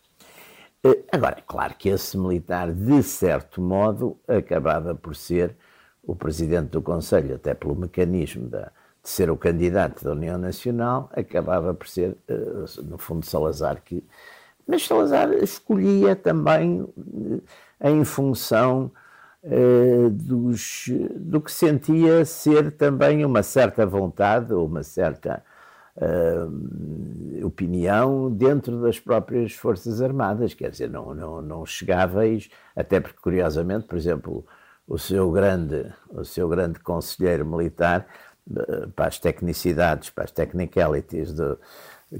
Eh, 0.81 1.03
agora, 1.11 1.43
claro 1.45 1.75
que 1.77 1.89
esse 1.89 2.17
militar, 2.17 2.71
de 2.71 3.03
certo 3.03 3.61
modo, 3.61 4.17
acabava 4.25 4.95
por 4.95 5.13
ser 5.13 5.57
o 6.01 6.15
presidente 6.15 6.69
do 6.69 6.81
Conselho, 6.81 7.35
até 7.35 7.53
pelo 7.53 7.75
mecanismo 7.75 8.47
da, 8.47 8.71
de 9.03 9.09
ser 9.09 9.29
o 9.29 9.35
candidato 9.35 10.05
da 10.05 10.13
União 10.13 10.37
Nacional, 10.37 11.09
acabava 11.13 11.73
por 11.73 11.85
ser, 11.85 12.15
eh, 12.29 12.35
no 12.81 12.97
fundo, 12.97 13.25
Salazar 13.25 13.81
que. 13.83 14.01
Mas 14.65 14.87
Salazar 14.87 15.33
escolhia 15.33 16.15
também 16.15 16.87
eh, 17.81 17.91
em 17.91 18.05
função 18.05 18.89
dos, 20.11 20.89
do 21.15 21.39
que 21.39 21.49
sentia 21.49 22.25
ser 22.25 22.73
também 22.73 23.23
uma 23.23 23.41
certa 23.41 23.85
vontade, 23.85 24.53
uma 24.53 24.83
certa 24.83 25.41
uh, 25.97 27.45
opinião 27.45 28.31
dentro 28.31 28.81
das 28.81 28.99
próprias 28.99 29.53
Forças 29.53 30.01
Armadas, 30.01 30.53
quer 30.53 30.71
dizer, 30.71 30.89
não, 30.89 31.13
não, 31.13 31.41
não 31.41 31.65
chegáveis, 31.65 32.49
até 32.75 32.99
porque, 32.99 33.19
curiosamente, 33.21 33.85
por 33.85 33.97
exemplo, 33.97 34.45
o 34.87 34.97
seu 34.97 35.31
grande, 35.31 35.85
o 36.09 36.23
seu 36.23 36.47
grande 36.47 36.79
conselheiro 36.79 37.45
militar, 37.45 38.07
uh, 38.49 38.89
para 38.91 39.07
as 39.07 39.19
tecnicidades, 39.19 40.09
para 40.09 40.23
as 40.25 40.31
technicalities, 40.31 41.33
de, 41.33 41.57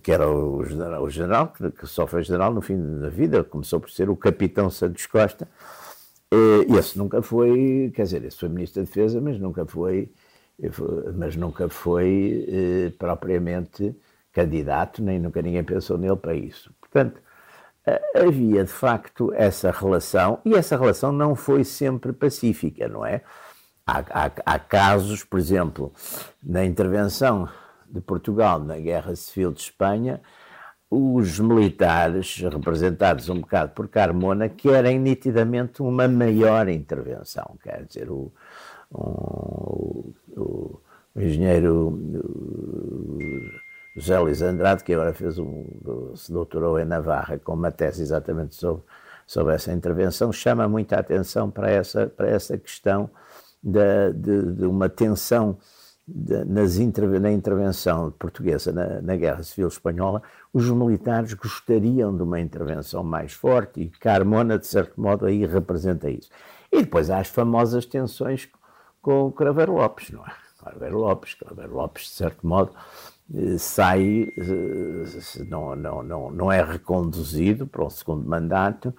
que 0.02 0.12
era 0.12 0.30
o 0.30 0.64
general, 0.64 1.04
o 1.04 1.10
general 1.10 1.54
que, 1.54 1.88
só 1.88 2.06
foi 2.06 2.24
general 2.24 2.54
no 2.54 2.62
fim 2.62 3.00
da 3.00 3.10
vida, 3.10 3.44
começou 3.44 3.80
por 3.80 3.90
ser 3.90 4.10
o 4.10 4.16
capitão 4.16 4.70
Santos 4.70 5.06
Costa, 5.06 5.48
uh, 6.34 6.78
esse 6.78 6.98
nunca 6.98 7.22
foi, 7.22 7.92
quer 7.96 8.04
dizer, 8.04 8.24
esse 8.24 8.38
foi 8.38 8.50
ministro 8.50 8.82
da 8.82 8.86
Defesa, 8.86 9.20
mas 9.20 9.40
nunca 9.40 9.66
foi 9.66 10.12
mas 11.16 11.36
nunca 11.36 11.70
foi 11.70 12.46
eh, 12.48 12.94
propriamente 12.98 13.96
candidato, 14.32 15.02
nem 15.02 15.20
nunca 15.20 15.42
ninguém 15.42 15.64
pensou 15.64 15.98
nele 15.98 16.16
para 16.16 16.36
isso. 16.36 16.74
Portanto, 16.80 17.22
havia 18.16 18.64
de 18.64 18.72
facto 18.72 19.34
essa 19.34 19.72
relação, 19.72 20.40
e 20.46 20.54
essa 20.54 20.78
relação 20.78 21.12
não 21.12 21.36
foi 21.36 21.64
sempre 21.64 22.14
pacífica, 22.14 22.88
não 22.88 23.06
é? 23.06 23.22
Há, 23.86 24.00
há, 24.26 24.32
há 24.46 24.60
casos, 24.60 25.24
por 25.24 25.40
exemplo, 25.40 25.92
na 26.44 26.64
intervenção 26.64 27.50
de 27.90 28.00
Portugal 28.02 28.60
na 28.60 28.78
Guerra 28.78 29.16
Civil 29.16 29.52
de 29.52 29.62
Espanha, 29.62 30.22
os 30.92 31.40
militares, 31.40 32.40
representados 32.42 33.30
um 33.30 33.42
bocado 33.42 33.74
por 33.74 33.88
Carmona, 33.88 34.50
querem 34.50 35.00
nitidamente 35.00 35.82
uma 35.82 36.08
maior 36.08 36.68
intervenção. 36.68 37.58
Quer 37.62 37.86
dizer, 37.86 38.10
o, 38.10 38.32
um, 38.92 40.12
o, 40.40 40.82
o, 41.16 41.22
engenheiro 41.22 42.00
José 43.96 44.20
Luís 44.20 44.42
Andrade, 44.42 44.84
que 44.84 44.94
agora 44.94 45.14
fez 45.14 45.38
um, 45.38 45.66
se 46.16 46.32
doutorou 46.32 46.80
em 46.80 46.86
Navarra 46.86 47.38
com 47.40 47.54
uma 47.54 47.72
tese 47.72 48.02
exatamente 48.02 48.56
sobre, 48.56 48.84
sobre 49.28 49.56
essa 49.56 49.72
intervenção, 49.72 50.32
chama 50.32 50.68
muita 50.68 50.98
atenção 50.98 51.50
para 51.50 51.70
essa, 51.70 52.08
para 52.08 52.30
essa 52.30 52.58
questão 52.58 53.10
de, 53.62 54.14
de, 54.14 54.54
de 54.54 54.66
uma 54.66 54.90
tensão 54.90 55.58
de, 56.08 56.44
nas 56.46 56.78
na 57.22 57.32
intervenção 57.32 58.12
portuguesa 58.12 58.72
na, 58.72 59.02
na, 59.02 59.16
Guerra 59.16 59.44
Civil 59.44 59.68
Espanhola, 59.68 60.24
os 60.52 60.70
militares 60.70 61.34
gostariam 61.34 62.16
de 62.16 62.24
uma 62.24 62.40
intervenção 62.40 63.04
mais 63.04 63.34
forte 63.34 63.82
e 63.82 63.90
Carmona, 63.90 64.58
de 64.58 64.66
certo 64.66 65.00
modo, 65.00 65.26
aí 65.26 65.46
representa 65.46 66.10
isso. 66.10 66.30
E 66.72 66.82
depois 66.82 67.10
há 67.10 67.20
as 67.20 67.28
famosas 67.28 67.86
tensões 67.86 68.50
com 69.02 69.28
o 69.28 69.32
Craveiro 69.32 69.74
Lopes, 69.74 70.12
não 70.12 70.26
é? 70.26 70.32
Craveiro 70.60 70.98
Lopes, 70.98 71.34
Craveiro 71.34 71.74
Lopes, 71.74 72.04
de 72.04 72.10
certo 72.10 72.46
modo, 72.46 72.74
eh, 73.34 73.58
sai, 73.58 74.28
eh, 74.38 75.44
não, 75.48 75.76
não, 75.76 76.04
não, 76.04 76.32
não 76.32 76.52
é 76.52 76.62
reconduzido 76.64 77.66
para 77.68 77.84
o 77.84 77.90
segundo 77.90 78.28
mandato 78.28 78.94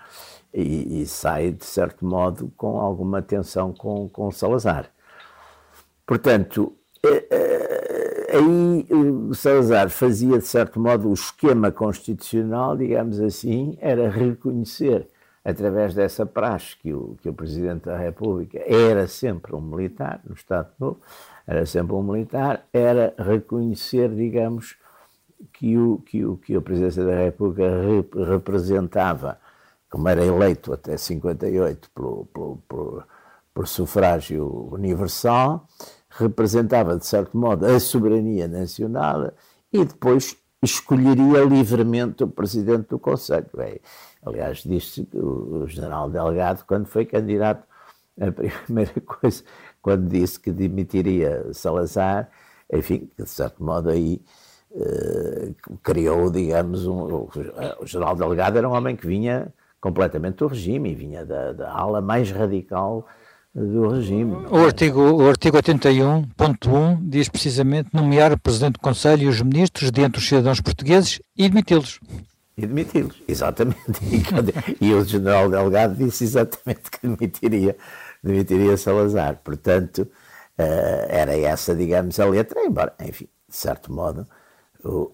e, 0.54 1.02
e 1.02 1.06
sai, 1.06 1.52
de 1.52 1.64
certo 1.64 2.04
modo, 2.04 2.52
com 2.56 2.80
alguma 2.80 3.20
tensão 3.20 3.72
com, 3.72 4.08
com 4.08 4.30
Salazar. 4.30 4.90
Portanto, 6.06 6.74
eh, 7.04 8.26
aí 8.32 8.86
Salazar 9.34 9.90
fazia, 9.90 10.38
de 10.38 10.46
certo 10.46 10.80
modo, 10.80 11.10
o 11.10 11.14
esquema 11.14 11.70
constitucional, 11.70 12.76
digamos 12.76 13.20
assim, 13.20 13.76
era 13.80 14.08
reconhecer 14.08 15.08
através 15.44 15.94
dessa 15.94 16.26
praxe 16.26 16.76
que 16.76 16.92
o, 16.92 17.16
que 17.22 17.28
o 17.28 17.32
Presidente 17.32 17.86
da 17.86 17.96
República 17.96 18.58
era 18.66 19.08
sempre 19.08 19.54
um 19.54 19.60
militar, 19.60 20.20
no 20.24 20.34
Estado 20.34 20.70
Novo, 20.78 21.00
era 21.46 21.64
sempre 21.66 21.94
um 21.94 22.02
militar, 22.02 22.66
era 22.72 23.14
reconhecer, 23.18 24.14
digamos, 24.14 24.76
que 25.52 25.76
o, 25.78 25.98
que 25.98 26.24
o, 26.24 26.36
que 26.36 26.54
a 26.54 26.60
Presidência 26.60 27.04
da 27.04 27.16
República 27.16 27.68
rep, 27.82 28.14
representava, 28.24 29.38
como 29.88 30.08
era 30.08 30.24
eleito 30.24 30.72
até 30.72 30.96
58 30.96 31.90
por, 31.94 32.26
por, 32.26 32.58
por, 32.68 33.06
por 33.54 33.66
sufrágio 33.66 34.68
universal, 34.72 35.66
representava, 36.10 36.96
de 36.98 37.06
certo 37.06 37.36
modo, 37.36 37.64
a 37.64 37.80
soberania 37.80 38.46
nacional 38.46 39.32
e 39.72 39.84
depois 39.84 40.36
escolheria 40.62 41.42
livremente 41.44 42.22
o 42.22 42.28
Presidente 42.28 42.88
do 42.88 42.98
Conselho. 42.98 43.46
Aliás, 44.24 44.62
disse 44.64 45.06
que 45.06 45.16
o 45.16 45.66
general 45.66 46.10
Delgado, 46.10 46.64
quando 46.66 46.86
foi 46.86 47.06
candidato, 47.06 47.66
a 48.20 48.30
primeira 48.64 49.00
coisa, 49.00 49.42
quando 49.80 50.08
disse 50.08 50.38
que 50.38 50.50
demitiria 50.50 51.52
Salazar, 51.52 52.30
enfim, 52.72 53.10
de 53.18 53.28
certo 53.28 53.64
modo 53.64 53.88
aí 53.88 54.20
eh, 54.72 55.52
criou, 55.82 56.30
digamos, 56.30 56.86
um, 56.86 57.02
o, 57.02 57.30
general 57.86 58.14
Delgado 58.14 58.58
era 58.58 58.68
um 58.68 58.72
homem 58.72 58.94
que 58.94 59.06
vinha 59.06 59.52
completamente 59.80 60.36
do 60.36 60.46
regime 60.46 60.94
vinha 60.94 61.24
da, 61.24 61.52
da 61.52 61.72
ala 61.72 62.00
mais 62.00 62.30
radical 62.30 63.06
do 63.52 63.88
regime. 63.88 64.32
O 64.48 64.58
artigo, 64.58 65.00
o 65.00 65.28
artigo 65.28 65.56
81.1 65.56 66.98
diz 67.02 67.28
precisamente 67.28 67.88
nomear 67.92 68.32
o 68.32 68.38
Presidente 68.38 68.74
do 68.74 68.80
Conselho 68.80 69.24
e 69.24 69.28
os 69.28 69.42
ministros 69.42 69.90
dentre 69.90 70.20
os 70.20 70.28
cidadãos 70.28 70.60
portugueses 70.60 71.20
e 71.36 71.48
demiti-los 71.48 71.98
e 72.62 72.66
demiti-los, 72.66 73.22
exatamente. 73.26 73.80
E, 74.80 74.92
o 74.92 75.04
general 75.04 75.48
Delgado 75.48 75.94
disse 75.94 76.24
exatamente 76.24 76.90
que 76.90 77.06
demitiria, 77.06 77.76
demitiria 78.22 78.76
Salazar. 78.76 79.40
Portanto, 79.42 80.02
uh, 80.58 81.06
era 81.08 81.36
essa, 81.36 81.74
digamos, 81.74 82.20
a 82.20 82.26
letra, 82.26 82.60
embora, 82.62 82.94
enfim, 83.00 83.28
de 83.48 83.56
certo 83.56 83.92
modo, 83.92 84.26
uh, 84.84 85.10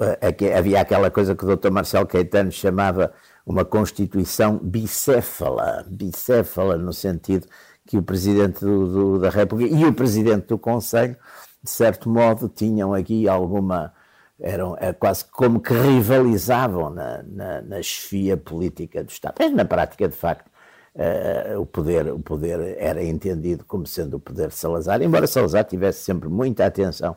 havia 0.56 0.80
aquela 0.80 1.10
coisa 1.10 1.34
que 1.36 1.44
o 1.44 1.56
Dr. 1.56 1.70
Marcelo 1.70 2.06
Caetano 2.06 2.50
chamava 2.50 3.12
uma 3.44 3.64
Constituição 3.64 4.58
bicéfala, 4.58 5.84
bicéfala 5.88 6.76
no 6.76 6.92
sentido 6.92 7.46
que 7.86 7.96
o 7.96 8.02
Presidente 8.02 8.60
do, 8.60 8.86
do, 8.86 9.18
da 9.20 9.30
República 9.30 9.72
e 9.72 9.84
o 9.84 9.92
Presidente 9.92 10.46
do 10.48 10.58
Conselho, 10.58 11.16
de 11.62 11.70
certo 11.70 12.10
modo, 12.10 12.48
tinham 12.48 12.92
aqui 12.92 13.28
alguma 13.28 13.92
eram 14.40 14.76
é 14.78 14.92
quase 14.92 15.24
como 15.24 15.60
que 15.60 15.72
rivalizavam 15.72 16.90
na, 16.90 17.22
na, 17.22 17.62
na 17.62 17.82
chefia 17.82 18.36
política 18.36 19.02
do 19.02 19.10
Estado. 19.10 19.36
Mas 19.38 19.52
na 19.52 19.64
prática, 19.64 20.08
de 20.08 20.16
facto, 20.16 20.48
uh, 20.94 21.60
o, 21.60 21.66
poder, 21.66 22.12
o 22.12 22.20
poder 22.20 22.76
era 22.78 23.02
entendido 23.02 23.64
como 23.64 23.86
sendo 23.86 24.18
o 24.18 24.20
poder 24.20 24.48
de 24.48 24.54
Salazar, 24.54 25.02
embora 25.02 25.26
Salazar 25.26 25.64
tivesse 25.64 26.00
sempre 26.00 26.28
muita 26.28 26.66
atenção 26.66 27.16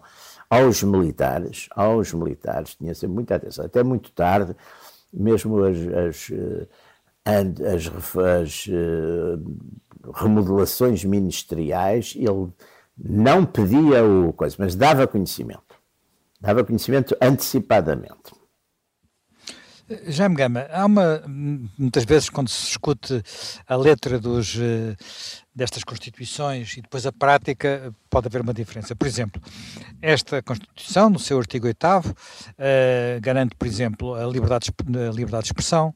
aos 0.50 0.82
militares, 0.82 1.68
aos 1.76 2.14
militares, 2.14 2.76
tinha 2.76 2.96
sempre 2.96 3.16
muita 3.16 3.36
atenção, 3.36 3.66
até 3.66 3.84
muito 3.84 4.12
tarde, 4.12 4.56
mesmo 5.14 5.64
as, 5.64 5.78
as, 5.78 6.32
eh, 6.32 6.68
as, 7.26 7.92
as 8.18 8.68
uh, 8.68 10.12
remodelações 10.14 11.06
ministeriais, 11.06 12.16
ele 12.16 12.50
não 12.98 13.46
pedia 13.46 14.04
o 14.04 14.34
coisa, 14.34 14.56
mas 14.58 14.76
dava 14.76 15.06
conhecimento 15.06 15.69
dava 16.40 16.64
conhecimento 16.64 17.16
antecipadamente. 17.22 18.40
Jaime 20.06 20.36
Gama, 20.36 20.68
há 20.72 20.86
uma, 20.86 21.24
muitas 21.28 22.06
vezes 22.06 22.30
quando 22.30 22.48
se 22.48 22.64
discute 22.68 23.24
a 23.68 23.76
letra 23.76 24.20
dos, 24.20 24.56
eh, 24.56 24.96
destas 25.54 25.84
Constituições 25.84 26.78
e 26.78 26.82
depois 26.82 27.08
a 27.08 27.12
prática, 27.12 27.92
pode 28.08 28.28
haver 28.28 28.42
uma 28.42 28.54
diferença. 28.54 28.96
Por 28.96 29.08
exemplo, 29.08 29.42
esta 30.00 30.44
Constituição, 30.44 31.10
no 31.10 31.18
seu 31.18 31.40
artigo 31.40 31.66
8 31.66 31.84
uh, 31.84 32.16
eh, 32.60 33.20
garante, 33.20 33.56
por 33.56 33.68
exemplo, 33.68 34.14
a 34.14 34.28
liberdade, 34.28 34.70
a 34.70 35.12
liberdade 35.12 35.46
de 35.46 35.50
expressão, 35.50 35.94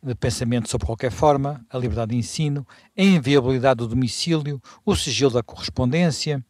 de 0.00 0.14
pensamento 0.14 0.70
sobre 0.70 0.86
qualquer 0.86 1.10
forma, 1.10 1.66
a 1.68 1.76
liberdade 1.76 2.12
de 2.12 2.18
ensino, 2.18 2.64
a 2.96 3.02
inviolabilidade 3.02 3.78
do 3.78 3.88
domicílio, 3.88 4.62
o 4.86 4.94
sigilo 4.94 5.32
da 5.32 5.42
correspondência, 5.42 6.44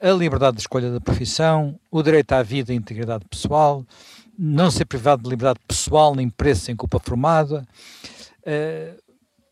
a 0.00 0.10
liberdade 0.10 0.56
de 0.56 0.62
escolha 0.62 0.90
da 0.90 1.00
profissão, 1.00 1.78
o 1.90 2.02
direito 2.02 2.32
à 2.32 2.42
vida 2.42 2.72
e 2.72 2.76
integridade 2.76 3.24
pessoal, 3.28 3.84
não 4.38 4.70
ser 4.70 4.84
privado 4.84 5.22
de 5.22 5.28
liberdade 5.28 5.60
pessoal 5.66 6.14
nem 6.14 6.28
preso 6.28 6.60
sem 6.60 6.76
culpa 6.76 6.98
formada. 6.98 7.66
Uh, 8.42 9.05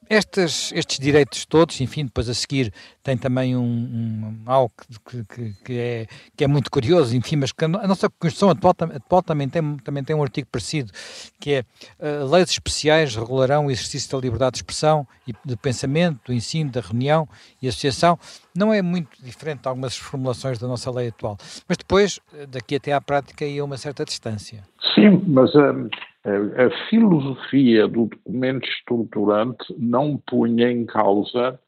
estes, 0.09 0.73
estes 0.73 0.99
direitos 0.99 1.45
todos, 1.45 1.81
enfim, 1.81 2.05
depois 2.05 2.29
a 2.29 2.35
seguir 2.35 2.73
tem 3.03 3.17
também 3.17 3.55
um, 3.57 3.63
um 3.63 4.43
algo 4.47 4.73
que, 5.05 5.25
que, 5.25 5.55
que, 5.65 5.79
é, 5.79 6.07
que 6.37 6.45
é 6.45 6.47
muito 6.47 6.71
curioso, 6.71 7.15
enfim, 7.15 7.37
mas 7.37 7.53
que 7.53 7.65
a 7.65 7.69
nossa 7.69 8.09
Constituição 8.09 8.51
atual, 8.51 8.75
atual 8.95 9.23
também, 9.23 9.49
tem, 9.49 9.77
também 9.79 10.03
tem 10.03 10.17
um 10.17 10.23
artigo 10.23 10.49
parecido, 10.51 10.91
que 11.39 11.53
é 11.53 11.65
uh, 11.99 12.31
leis 12.31 12.51
especiais 12.51 13.15
regularão 13.15 13.67
o 13.67 13.71
exercício 13.71 14.11
da 14.11 14.19
liberdade 14.19 14.53
de 14.53 14.59
expressão 14.59 15.07
e 15.27 15.35
de 15.45 15.57
pensamento, 15.57 16.21
do 16.27 16.33
ensino, 16.33 16.71
da 16.71 16.81
reunião 16.81 17.29
e 17.61 17.69
associação. 17.69 18.19
Não 18.57 18.73
é 18.73 18.81
muito 18.81 19.23
diferente 19.23 19.63
de 19.63 19.69
algumas 19.69 19.97
formulações 19.97 20.59
da 20.59 20.67
nossa 20.67 20.91
lei 20.91 21.09
atual, 21.09 21.37
mas 21.69 21.77
depois, 21.77 22.21
eh, 22.33 22.47
daqui 22.47 22.77
até 22.77 22.93
à 22.93 23.01
prática, 23.01 23.45
ia 23.45 23.65
uma 23.65 23.77
certa 23.77 24.05
distância. 24.05 24.63
Sim, 24.95 25.23
mas... 25.27 25.55
Um 25.55 25.89
a 26.25 26.89
filosofia 26.89 27.87
do 27.87 28.07
documento 28.07 28.67
estruturante 28.67 29.75
não 29.79 30.17
punha 30.17 30.71
em 30.71 30.87
causa 30.87 31.61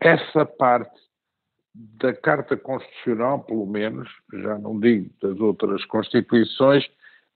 essa 0.00 0.44
parte 0.44 0.98
da 1.74 2.12
Carta 2.12 2.56
Constitucional, 2.56 3.40
pelo 3.44 3.66
menos, 3.66 4.08
já 4.32 4.58
não 4.58 4.78
digo 4.80 5.10
das 5.22 5.38
outras 5.38 5.84
Constituições, 5.84 6.84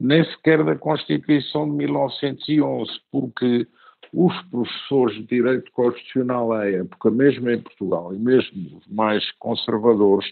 nem 0.01 0.25
sequer 0.25 0.65
da 0.65 0.75
Constituição 0.75 1.71
de 1.71 1.77
1911, 1.77 2.91
porque 3.11 3.69
os 4.13 4.43
professores 4.51 5.17
de 5.19 5.27
Direito 5.27 5.71
Constitucional 5.71 6.53
à 6.53 6.69
época, 6.69 7.11
mesmo 7.11 7.49
em 7.49 7.61
Portugal, 7.61 8.13
e 8.13 8.19
mesmo 8.19 8.79
os 8.79 8.87
mais 8.89 9.31
conservadores, 9.33 10.27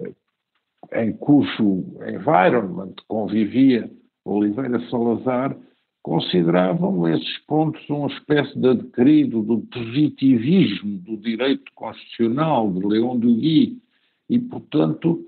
eh, 0.00 1.02
em 1.02 1.12
cujo 1.12 1.84
environment 2.06 2.94
convivia 3.08 3.90
Oliveira 4.28 4.78
Salazar 4.88 5.56
consideravam 6.02 7.08
esses 7.08 7.38
pontos 7.46 7.88
uma 7.88 8.08
espécie 8.08 8.58
de 8.58 8.68
adquirido 8.68 9.42
do 9.42 9.60
positivismo 9.60 10.98
do 10.98 11.16
direito 11.16 11.70
constitucional 11.74 12.70
de 12.72 12.86
Leão 12.86 13.18
Duguy 13.18 13.78
e, 14.28 14.38
portanto, 14.38 15.24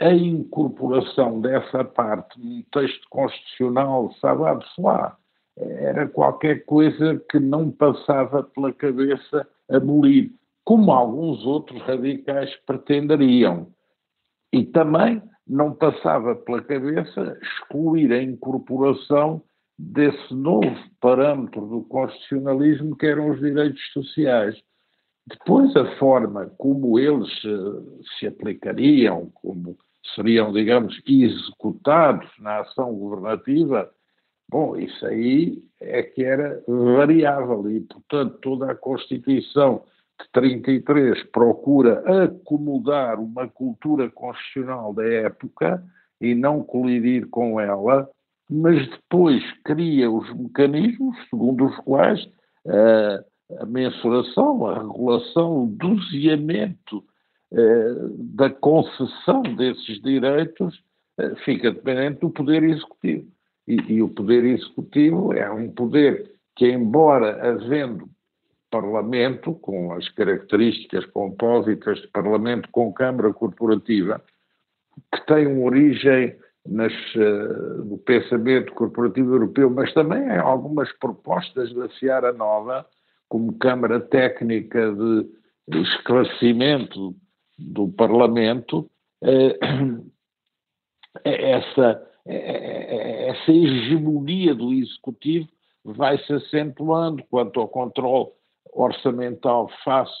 a 0.00 0.12
incorporação 0.12 1.40
dessa 1.40 1.84
parte 1.84 2.40
num 2.40 2.62
texto 2.72 3.06
constitucional, 3.10 4.12
sabe-se 4.20 4.80
lá, 4.80 5.16
era 5.56 6.08
qualquer 6.08 6.64
coisa 6.64 7.22
que 7.30 7.38
não 7.38 7.70
passava 7.70 8.42
pela 8.42 8.72
cabeça 8.72 9.46
abolir, 9.68 10.32
como 10.64 10.90
alguns 10.90 11.44
outros 11.44 11.80
radicais 11.82 12.50
pretenderiam. 12.66 13.68
E 14.52 14.64
também 14.64 15.22
não 15.50 15.74
passava 15.74 16.36
pela 16.36 16.62
cabeça 16.62 17.36
excluir 17.42 18.12
a 18.12 18.22
incorporação 18.22 19.42
desse 19.76 20.32
novo 20.32 20.76
parâmetro 21.00 21.66
do 21.66 21.82
constitucionalismo 21.82 22.96
que 22.96 23.06
eram 23.06 23.30
os 23.30 23.40
direitos 23.40 23.82
sociais. 23.92 24.56
Depois, 25.26 25.74
a 25.76 25.96
forma 25.96 26.46
como 26.56 26.98
eles 26.98 27.32
uh, 27.44 28.00
se 28.18 28.28
aplicariam, 28.28 29.30
como 29.34 29.76
seriam, 30.14 30.52
digamos, 30.52 31.00
executados 31.06 32.30
na 32.38 32.60
ação 32.60 32.94
governativa, 32.94 33.90
bom, 34.48 34.76
isso 34.76 35.04
aí 35.04 35.62
é 35.80 36.02
que 36.02 36.22
era 36.22 36.62
variável 36.68 37.68
e, 37.70 37.80
portanto, 37.80 38.38
toda 38.40 38.70
a 38.70 38.76
Constituição 38.76 39.82
de 40.22 40.30
33 40.32 41.22
procura 41.30 42.24
acomodar 42.24 43.18
uma 43.18 43.48
cultura 43.48 44.10
constitucional 44.10 44.92
da 44.92 45.04
época 45.04 45.82
e 46.20 46.34
não 46.34 46.62
colidir 46.62 47.26
com 47.28 47.60
ela, 47.60 48.08
mas 48.48 48.88
depois 48.90 49.42
cria 49.64 50.10
os 50.10 50.30
mecanismos 50.36 51.16
segundo 51.28 51.66
os 51.66 51.76
quais 51.78 52.22
uh, 52.66 53.24
a 53.58 53.66
mensuração, 53.66 54.66
a 54.66 54.78
regulação, 54.78 55.64
o 55.64 55.66
doseamento 55.66 56.98
uh, 57.52 58.08
da 58.36 58.50
concessão 58.50 59.42
desses 59.42 60.00
direitos 60.02 60.82
uh, 61.18 61.34
fica 61.44 61.70
dependente 61.70 62.20
do 62.20 62.30
poder 62.30 62.62
executivo. 62.62 63.26
E, 63.66 63.76
e 63.88 64.02
o 64.02 64.08
poder 64.08 64.44
executivo 64.44 65.32
é 65.32 65.50
um 65.50 65.70
poder 65.70 66.32
que, 66.56 66.66
embora 66.66 67.50
havendo 67.50 68.08
Parlamento, 68.70 69.54
com 69.54 69.92
as 69.92 70.08
características 70.10 71.04
compósitas 71.06 72.00
de 72.00 72.08
Parlamento 72.08 72.68
com 72.70 72.92
Câmara 72.92 73.32
Corporativa, 73.32 74.22
que 75.12 75.26
tem 75.26 75.46
uma 75.46 75.66
origem 75.66 76.36
nas, 76.66 76.92
no 77.84 77.98
pensamento 77.98 78.72
corporativo 78.74 79.34
europeu, 79.34 79.70
mas 79.70 79.92
também 79.92 80.22
em 80.22 80.38
algumas 80.38 80.90
propostas 80.98 81.72
da 81.74 81.88
Seara 81.90 82.32
Nova, 82.32 82.86
como 83.28 83.58
Câmara 83.58 84.00
Técnica 84.00 84.92
de 85.68 85.80
Esclarecimento 85.82 87.14
do 87.58 87.88
Parlamento, 87.88 88.90
uh, 89.22 90.10
essa, 91.24 92.06
essa 92.24 93.50
hegemonia 93.52 94.54
do 94.54 94.72
Executivo 94.72 95.48
vai 95.84 96.18
se 96.18 96.32
acentuando 96.32 97.24
quanto 97.30 97.60
ao 97.60 97.68
controle 97.68 98.30
orçamental 98.72 99.70
face 99.84 100.12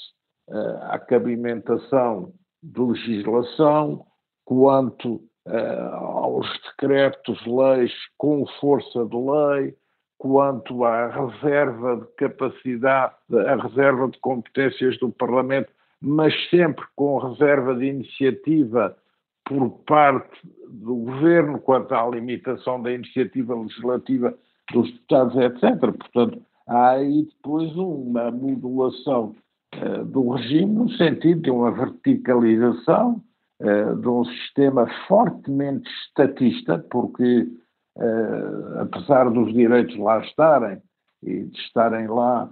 uh, 0.48 0.84
à 0.90 0.98
cabimentação 0.98 2.32
de 2.62 2.80
legislação, 2.80 4.04
quanto 4.44 5.14
uh, 5.46 5.94
aos 5.94 6.46
decretos-leis 6.62 7.92
com 8.18 8.46
força 8.60 9.04
de 9.06 9.16
lei, 9.16 9.74
quanto 10.18 10.84
à 10.84 11.08
reserva 11.08 11.96
de 11.96 12.06
capacidade, 12.16 13.14
à 13.46 13.56
reserva 13.56 14.08
de 14.08 14.18
competências 14.18 14.98
do 14.98 15.10
Parlamento, 15.10 15.72
mas 16.00 16.34
sempre 16.50 16.84
com 16.94 17.18
reserva 17.18 17.74
de 17.74 17.86
iniciativa 17.86 18.96
por 19.44 19.70
parte 19.86 20.38
do 20.68 20.94
Governo, 20.96 21.58
quanto 21.58 21.94
à 21.94 22.06
limitação 22.06 22.80
da 22.82 22.92
iniciativa 22.92 23.54
legislativa 23.54 24.34
dos 24.72 24.92
deputados, 24.92 25.36
etc. 25.36 25.78
Portanto, 25.80 26.42
aí 26.70 27.24
depois 27.24 27.74
uma 27.74 28.30
modulação 28.30 29.34
uh, 29.74 30.04
do 30.04 30.30
regime 30.30 30.72
no 30.72 30.90
sentido 30.90 31.42
de 31.42 31.50
uma 31.50 31.72
verticalização 31.72 33.20
uh, 33.60 33.96
de 33.96 34.08
um 34.08 34.24
sistema 34.24 34.86
fortemente 35.08 35.90
estatista, 36.06 36.78
porque 36.90 37.48
uh, 37.96 38.78
apesar 38.82 39.28
dos 39.30 39.52
direitos 39.52 39.96
lá 39.98 40.20
estarem 40.24 40.80
e 41.22 41.44
de 41.44 41.58
estarem 41.58 42.06
lá 42.06 42.48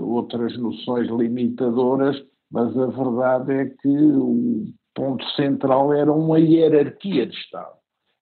outras 0.00 0.58
noções 0.58 1.06
limitadoras, 1.06 2.20
mas 2.50 2.76
a 2.76 2.86
verdade 2.86 3.52
é 3.52 3.66
que 3.66 3.88
o 3.88 4.64
ponto 4.96 5.24
central 5.36 5.92
era 5.92 6.12
uma 6.12 6.40
hierarquia 6.40 7.24
de 7.24 7.36
Estado. 7.36 7.76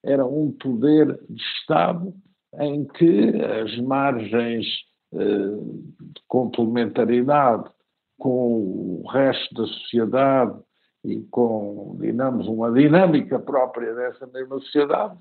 Era 0.05 0.27
um 0.27 0.53
poder 0.53 1.19
de 1.27 1.41
Estado 1.41 2.13
em 2.61 2.85
que 2.85 3.31
as 3.63 3.79
margens 3.79 4.67
de 5.13 6.23
complementaridade 6.27 7.71
com 8.19 9.03
o 9.03 9.09
resto 9.09 9.55
da 9.55 9.67
sociedade 9.67 10.59
e 11.05 11.21
com, 11.31 11.97
digamos, 12.01 12.47
uma 12.47 12.71
dinâmica 12.73 13.39
própria 13.39 13.95
dessa 13.95 14.27
mesma 14.27 14.59
sociedade 14.61 15.17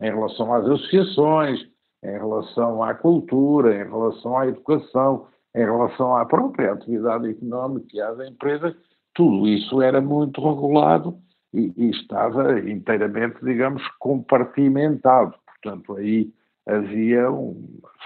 em 0.00 0.10
relação 0.10 0.52
às 0.52 0.64
associações, 0.64 1.60
em 2.02 2.12
relação 2.12 2.82
à 2.82 2.94
cultura, 2.94 3.74
em 3.74 3.88
relação 3.88 4.36
à 4.36 4.46
educação, 4.46 5.26
em 5.54 5.64
relação 5.64 6.16
à 6.16 6.26
própria 6.26 6.72
atividade 6.72 7.28
económica 7.28 7.86
e 7.92 8.00
às 8.00 8.18
empresas, 8.20 8.74
tudo 9.14 9.46
isso 9.46 9.80
era 9.80 10.00
muito 10.00 10.40
regulado 10.40 11.16
e, 11.52 11.72
e 11.76 11.90
estava 11.90 12.58
inteiramente, 12.60 13.36
digamos, 13.42 13.86
compartimentado. 13.98 15.34
Portanto, 15.46 15.96
aí 15.96 16.32
havia 16.66 17.30
uma 17.30 17.56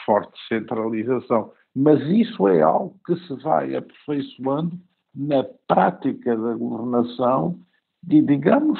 forte 0.05 0.39
centralização. 0.49 1.53
Mas 1.75 2.01
isso 2.09 2.49
é 2.49 2.63
algo 2.63 2.97
que 3.07 3.17
se 3.27 3.35
vai 3.43 3.77
aperfeiçoando 3.77 4.79
na 5.15 5.45
prática 5.69 6.37
da 6.37 6.55
governação 6.55 7.59
e, 8.09 8.23
digamos, 8.23 8.79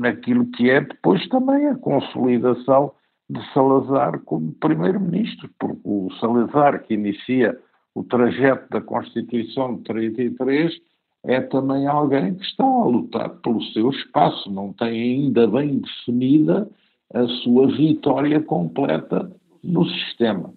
naquilo 0.00 0.46
que 0.46 0.70
é 0.70 0.80
depois 0.80 1.28
também 1.28 1.66
a 1.66 1.76
consolidação 1.76 2.92
de 3.28 3.40
Salazar 3.52 4.20
como 4.24 4.52
primeiro-ministro, 4.54 5.48
porque 5.58 5.80
o 5.84 6.08
Salazar, 6.18 6.82
que 6.82 6.94
inicia 6.94 7.56
o 7.94 8.02
trajeto 8.02 8.68
da 8.70 8.80
Constituição 8.80 9.76
de 9.76 9.82
33, 9.84 10.72
é 11.24 11.40
também 11.40 11.86
alguém 11.86 12.34
que 12.34 12.44
está 12.44 12.64
a 12.64 12.84
lutar 12.84 13.28
pelo 13.40 13.62
seu 13.72 13.90
espaço, 13.90 14.50
não 14.50 14.72
tem 14.72 14.88
ainda 14.88 15.46
bem 15.46 15.78
definida 15.78 16.68
a 17.12 17.26
sua 17.42 17.66
vitória 17.68 18.40
completa 18.42 19.30
no 19.62 19.84
sistema. 19.88 20.52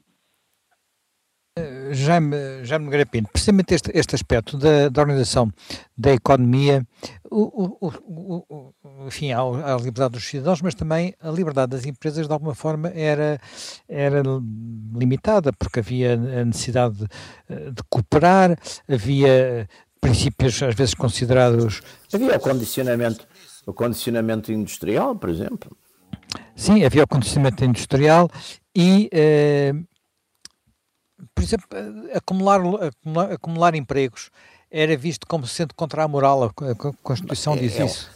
Jaime, 1.91 2.65
Jaime 2.65 2.89
Garapino, 2.89 3.27
precisamente 3.31 3.75
este, 3.75 3.91
este 3.93 4.15
aspecto 4.15 4.57
da, 4.57 4.89
da 4.89 5.01
organização 5.01 5.51
da 5.95 6.11
economia, 6.11 6.85
o, 7.29 7.77
o, 7.79 7.87
o, 8.07 8.73
enfim, 9.05 9.31
a, 9.31 9.39
a, 9.41 9.75
liberdade 9.77 10.13
dos 10.13 10.23
cidadãos, 10.27 10.63
mas 10.63 10.73
também 10.73 11.13
a 11.21 11.29
liberdade 11.29 11.71
das 11.71 11.85
empresas, 11.85 12.25
de 12.27 12.33
alguma 12.33 12.55
forma, 12.55 12.89
era, 12.89 13.39
era 13.87 14.23
limitada, 14.95 15.53
porque 15.53 15.79
havia 15.79 16.13
a 16.13 16.45
necessidade 16.45 16.95
de, 16.95 17.71
de 17.71 17.83
cooperar, 17.87 18.57
havia 18.87 19.69
princípios 20.01 20.61
às 20.63 20.73
vezes 20.73 20.95
considerados... 20.95 21.81
Havia 22.11 22.35
o 22.35 22.39
condicionamento, 22.39 23.27
o 23.67 23.73
condicionamento 23.73 24.51
industrial, 24.51 25.15
por 25.15 25.29
exemplo. 25.29 25.77
Sim, 26.55 26.83
havia 26.83 27.03
o 27.03 27.07
condicionamento 27.07 27.63
industrial 27.63 28.29
e... 28.75 29.09
Eh, 29.11 29.73
por 31.33 31.43
exemplo, 31.43 31.67
acumular, 32.13 32.59
acumular, 32.59 33.31
acumular, 33.31 33.75
empregos 33.75 34.29
era 34.73 34.97
visto 34.97 35.27
como 35.27 35.45
sendo 35.45 35.75
contra 35.75 36.03
a 36.03 36.07
moral, 36.07 36.43
a 36.43 36.51
Constituição 37.03 37.55
diz 37.55 37.79
é, 37.79 37.85
isso. 37.85 38.09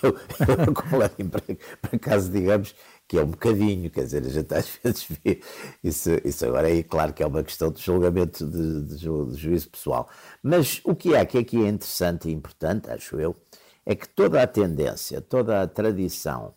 Eu, 0.00 0.16
eu, 0.46 0.70
acumular 0.70 1.10
emprego, 1.18 1.60
por 1.82 1.96
acaso, 1.96 2.30
digamos 2.30 2.76
que 3.08 3.18
é 3.18 3.22
um 3.22 3.26
bocadinho, 3.26 3.90
quer 3.90 4.02
dizer, 4.02 4.24
a 4.24 4.28
gente 4.28 4.54
às 4.54 4.68
vezes 4.82 5.08
vê 5.24 5.40
isso, 5.82 6.10
isso 6.24 6.46
agora 6.46 6.72
é 6.72 6.82
claro 6.84 7.12
que 7.12 7.24
é 7.24 7.26
uma 7.26 7.42
questão 7.42 7.72
de 7.72 7.82
julgamento 7.82 8.46
de, 8.46 8.82
de, 8.82 8.96
de 8.96 9.36
juízo 9.36 9.68
pessoal. 9.68 10.08
Mas 10.40 10.80
o 10.84 10.94
que 10.94 11.14
é 11.14 11.24
que 11.24 11.38
aqui 11.38 11.56
é 11.64 11.68
interessante 11.68 12.28
e 12.28 12.32
importante, 12.32 12.88
acho 12.88 13.18
eu, 13.20 13.34
é 13.84 13.96
que 13.96 14.08
toda 14.08 14.40
a 14.40 14.46
tendência, 14.46 15.20
toda 15.20 15.62
a 15.62 15.66
tradição 15.66 16.54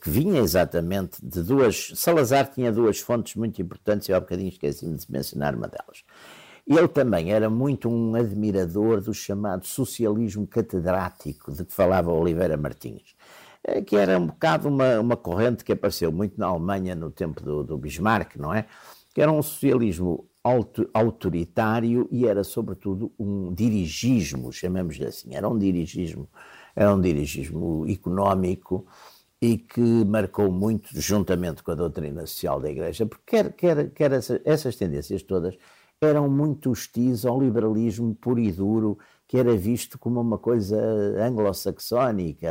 que 0.00 0.08
vinha 0.08 0.40
exatamente 0.40 1.24
de 1.24 1.42
duas. 1.42 1.92
Salazar 1.94 2.50
tinha 2.50 2.72
duas 2.72 3.00
fontes 3.00 3.34
muito 3.34 3.60
importantes, 3.60 4.08
e 4.08 4.12
há 4.12 4.20
bocadinho 4.20 4.48
esqueci-me 4.48 4.96
de 4.96 5.10
mencionar 5.10 5.54
uma 5.54 5.68
delas. 5.68 6.04
Ele 6.66 6.88
também 6.88 7.30
era 7.30 7.50
muito 7.50 7.90
um 7.90 8.14
admirador 8.14 9.02
do 9.02 9.12
chamado 9.12 9.66
socialismo 9.66 10.46
catedrático, 10.46 11.52
de 11.52 11.64
que 11.64 11.72
falava 11.74 12.10
Oliveira 12.10 12.56
Martins, 12.56 13.14
eh, 13.62 13.82
que 13.82 13.94
era 13.96 14.18
um 14.18 14.28
bocado 14.28 14.68
uma, 14.68 14.98
uma 14.98 15.16
corrente 15.16 15.62
que 15.62 15.72
apareceu 15.72 16.10
muito 16.10 16.40
na 16.40 16.46
Alemanha 16.46 16.94
no 16.94 17.10
tempo 17.10 17.42
do, 17.42 17.62
do 17.62 17.76
Bismarck, 17.76 18.36
não 18.36 18.54
é? 18.54 18.64
Que 19.12 19.20
era 19.20 19.30
um 19.30 19.42
socialismo 19.42 20.26
autoritário 20.92 22.08
e 22.10 22.26
era, 22.26 22.42
sobretudo, 22.42 23.12
um 23.18 23.52
dirigismo, 23.52 24.50
chamemos-lhe 24.52 25.06
assim, 25.06 25.34
era 25.34 25.48
um 25.48 25.58
dirigismo 25.58 26.28
era 26.74 26.94
um 26.94 27.00
dirigismo 27.00 27.86
económico 27.88 28.86
e 29.40 29.58
que 29.58 29.80
marcou 29.80 30.50
muito, 30.50 30.88
juntamente 30.92 31.62
com 31.62 31.72
a 31.72 31.74
doutrina 31.74 32.26
social 32.26 32.60
da 32.60 32.70
Igreja, 32.70 33.06
porque 33.06 33.24
quer, 33.26 33.52
quer, 33.52 33.90
quer 33.90 34.12
essa, 34.12 34.40
essas 34.44 34.76
tendências 34.76 35.22
todas 35.22 35.56
eram 36.00 36.28
muito 36.28 36.70
hostis 36.70 37.24
ao 37.24 37.40
liberalismo 37.40 38.14
puro 38.14 38.40
e 38.40 38.52
duro, 38.52 38.98
que 39.26 39.38
era 39.38 39.56
visto 39.56 39.98
como 39.98 40.20
uma 40.20 40.38
coisa 40.38 40.76
anglo-saxónica, 41.18 42.48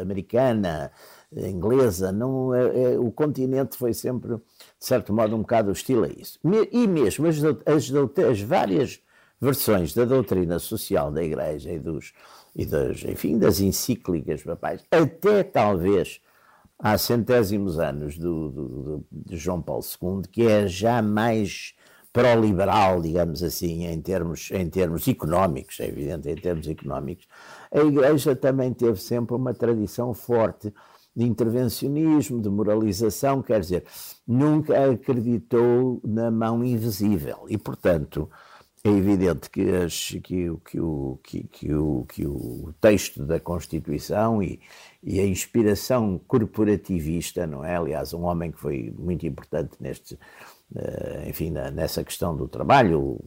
americana, 0.00 0.92
inglesa. 1.32 2.12
Não, 2.12 2.54
é, 2.54 2.92
é, 2.92 2.98
o 2.98 3.10
continente 3.10 3.76
foi 3.76 3.94
sempre, 3.94 4.36
de 4.36 4.42
certo 4.78 5.12
modo, 5.12 5.34
um 5.34 5.40
bocado 5.40 5.70
hostil 5.70 6.04
a 6.04 6.08
isso. 6.08 6.38
E 6.70 6.86
mesmo 6.86 7.26
as, 7.26 7.38
as, 7.66 7.90
as 7.92 8.40
várias 8.40 9.00
versões 9.40 9.94
da 9.94 10.04
doutrina 10.04 10.58
social 10.58 11.10
da 11.10 11.22
Igreja 11.22 11.72
e 11.72 11.78
dos 11.78 12.12
e 12.54 12.66
das, 12.66 13.04
enfim, 13.04 13.38
das 13.38 13.60
encíclicas 13.60 14.42
papais, 14.42 14.84
até 14.90 15.42
talvez 15.42 16.20
há 16.78 16.96
centésimos 16.96 17.78
anos 17.78 18.16
do, 18.16 18.50
do, 18.50 18.68
do, 18.68 19.06
de 19.10 19.36
João 19.36 19.60
Paulo 19.60 19.84
II, 19.84 20.22
que 20.30 20.46
é 20.46 20.66
já 20.66 21.02
mais 21.02 21.74
pró-liberal, 22.12 23.00
digamos 23.00 23.42
assim, 23.42 23.86
em 23.86 24.00
termos, 24.00 24.50
em 24.50 24.68
termos 24.68 25.06
económicos, 25.06 25.78
é 25.78 25.86
evidente, 25.86 26.28
em 26.28 26.34
termos 26.34 26.66
económicos, 26.66 27.26
a 27.70 27.80
Igreja 27.80 28.34
também 28.34 28.72
teve 28.72 29.00
sempre 29.00 29.36
uma 29.36 29.54
tradição 29.54 30.12
forte 30.12 30.72
de 31.14 31.24
intervencionismo, 31.24 32.40
de 32.40 32.48
moralização, 32.48 33.42
quer 33.42 33.60
dizer, 33.60 33.84
nunca 34.26 34.90
acreditou 34.90 36.00
na 36.04 36.30
mão 36.30 36.64
invisível. 36.64 37.44
E, 37.48 37.58
portanto, 37.58 38.28
é 38.82 38.88
evidente 38.88 39.50
que, 39.50 39.68
as, 39.70 40.10
que, 40.22 40.50
que, 40.64 40.80
o, 40.80 41.18
que, 41.22 41.42
que, 41.44 41.74
o, 41.74 42.06
que 42.08 42.26
o 42.26 42.72
texto 42.80 43.24
da 43.24 43.38
Constituição 43.38 44.42
e, 44.42 44.58
e 45.02 45.20
a 45.20 45.26
inspiração 45.26 46.18
corporativista, 46.26 47.46
não 47.46 47.62
é? 47.62 47.76
Aliás, 47.76 48.14
um 48.14 48.22
homem 48.22 48.50
que 48.50 48.58
foi 48.58 48.94
muito 48.98 49.26
importante 49.26 49.72
neste, 49.78 50.14
uh, 50.14 51.28
enfim, 51.28 51.50
nessa 51.50 52.02
questão 52.02 52.34
do 52.34 52.48
trabalho, 52.48 53.18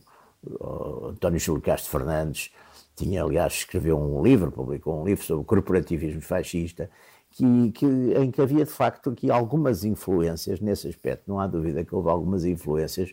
António 1.10 1.40
Júlio 1.40 1.62
Castro 1.62 1.92
Fernandes, 1.92 2.52
tinha, 2.96 3.24
aliás, 3.24 3.54
escreveu 3.54 4.00
um 4.00 4.24
livro, 4.24 4.52
publicou 4.52 5.02
um 5.02 5.06
livro 5.06 5.24
sobre 5.24 5.46
corporativismo 5.46 6.22
fascista, 6.22 6.90
que, 7.30 7.72
que, 7.72 7.86
em 7.86 8.30
que 8.30 8.42
havia 8.42 8.66
de 8.66 8.72
facto 8.72 9.12
aqui 9.12 9.32
algumas 9.32 9.84
influências 9.84 10.60
nesse 10.60 10.88
aspecto. 10.88 11.24
Não 11.28 11.40
há 11.40 11.48
dúvida 11.48 11.84
que 11.84 11.94
houve 11.94 12.10
algumas 12.10 12.46
influências 12.46 13.12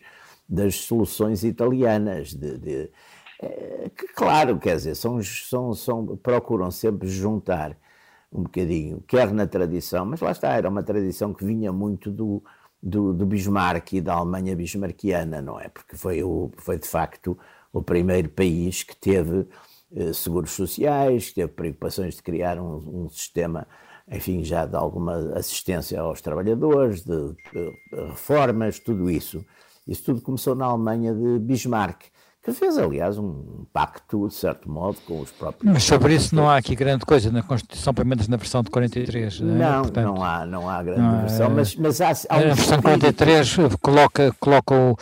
das 0.51 0.75
soluções 0.75 1.45
italianas, 1.45 2.35
de, 2.35 2.59
de 2.59 2.91
é, 3.41 3.91
que 3.97 4.09
claro, 4.09 4.59
quer 4.59 4.77
dizer, 4.77 4.97
são, 4.97 5.23
são, 5.23 5.73
são, 5.73 6.17
procuram 6.17 6.71
sempre 6.71 7.09
juntar 7.09 7.77
um 8.33 8.43
bocadinho, 8.43 9.03
quer 9.07 9.33
na 9.33 9.47
tradição, 9.47 10.05
mas 10.05 10.21
lá 10.21 10.33
está, 10.33 10.53
era 10.55 10.69
uma 10.69 10.83
tradição 10.83 11.33
que 11.33 11.45
vinha 11.45 11.73
muito 11.73 12.11
do, 12.11 12.43
do, 12.83 13.13
do 13.15 13.27
Bismarck 13.27 13.93
e 13.95 14.01
da 14.01 14.15
Alemanha 14.15 14.57
bismarckiana, 14.57 15.41
não 15.41 15.59
é? 15.59 15.69
Porque 15.69 15.97
foi, 15.97 16.23
o, 16.23 16.51
foi 16.59 16.79
de 16.79 16.87
facto 16.89 17.39
o 17.73 17.83
primeiro 17.83 18.29
país 18.29 18.83
que 18.83 18.97
teve 18.97 19.47
eh, 19.95 20.13
seguros 20.13 20.53
sociais, 20.53 21.29
que 21.31 21.37
teve 21.37 21.53
preocupações 21.53 22.17
de 22.17 22.23
criar 22.23 22.59
um, 22.59 23.05
um, 23.05 23.09
sistema, 23.11 23.67
enfim, 24.11 24.45
já 24.45 24.67
de 24.67 24.77
alguma 24.77 25.15
assistência 25.37 26.01
aos 26.01 26.21
trabalhadores, 26.21 27.03
de, 27.03 27.33
de 27.53 28.07
reformas, 28.09 28.79
tudo 28.79 29.11
isso. 29.11 29.45
Isso 29.87 30.05
tudo 30.05 30.21
começou 30.21 30.55
na 30.55 30.67
Alemanha 30.67 31.15
de 31.15 31.39
Bismarck, 31.39 32.03
que 32.43 32.53
fez, 32.53 32.79
aliás, 32.79 33.19
um 33.19 33.67
pacto, 33.71 34.27
de 34.27 34.35
certo 34.35 34.71
modo, 34.71 34.97
com 35.07 35.21
os 35.21 35.31
próprios. 35.31 35.73
Mas 35.73 35.85
sobre 35.85 36.15
isso 36.15 36.35
não 36.35 36.49
há 36.49 36.57
aqui 36.57 36.75
grande 36.75 37.05
coisa 37.05 37.31
na 37.31 37.43
Constituição, 37.43 37.93
pelo 37.93 38.09
menos 38.09 38.29
na 38.29 38.37
versão 38.39 38.63
de 38.63 38.71
43. 38.71 39.41
Não, 39.41 39.63
é? 39.63 39.83
Portanto, 39.83 40.07
não, 40.07 40.25
há, 40.25 40.47
não 40.47 40.71
há 40.71 40.83
grande 40.83 41.01
não, 41.01 41.21
versão, 41.21 41.51
mas, 41.51 41.77
mas 41.77 42.01
há, 42.01 42.13
há 42.31 42.39
um 42.39 42.51
A 42.51 42.55
versão 42.55 42.81
43 42.81 43.57
coloca, 43.83 44.35
coloca 44.41 44.75
o, 44.75 44.97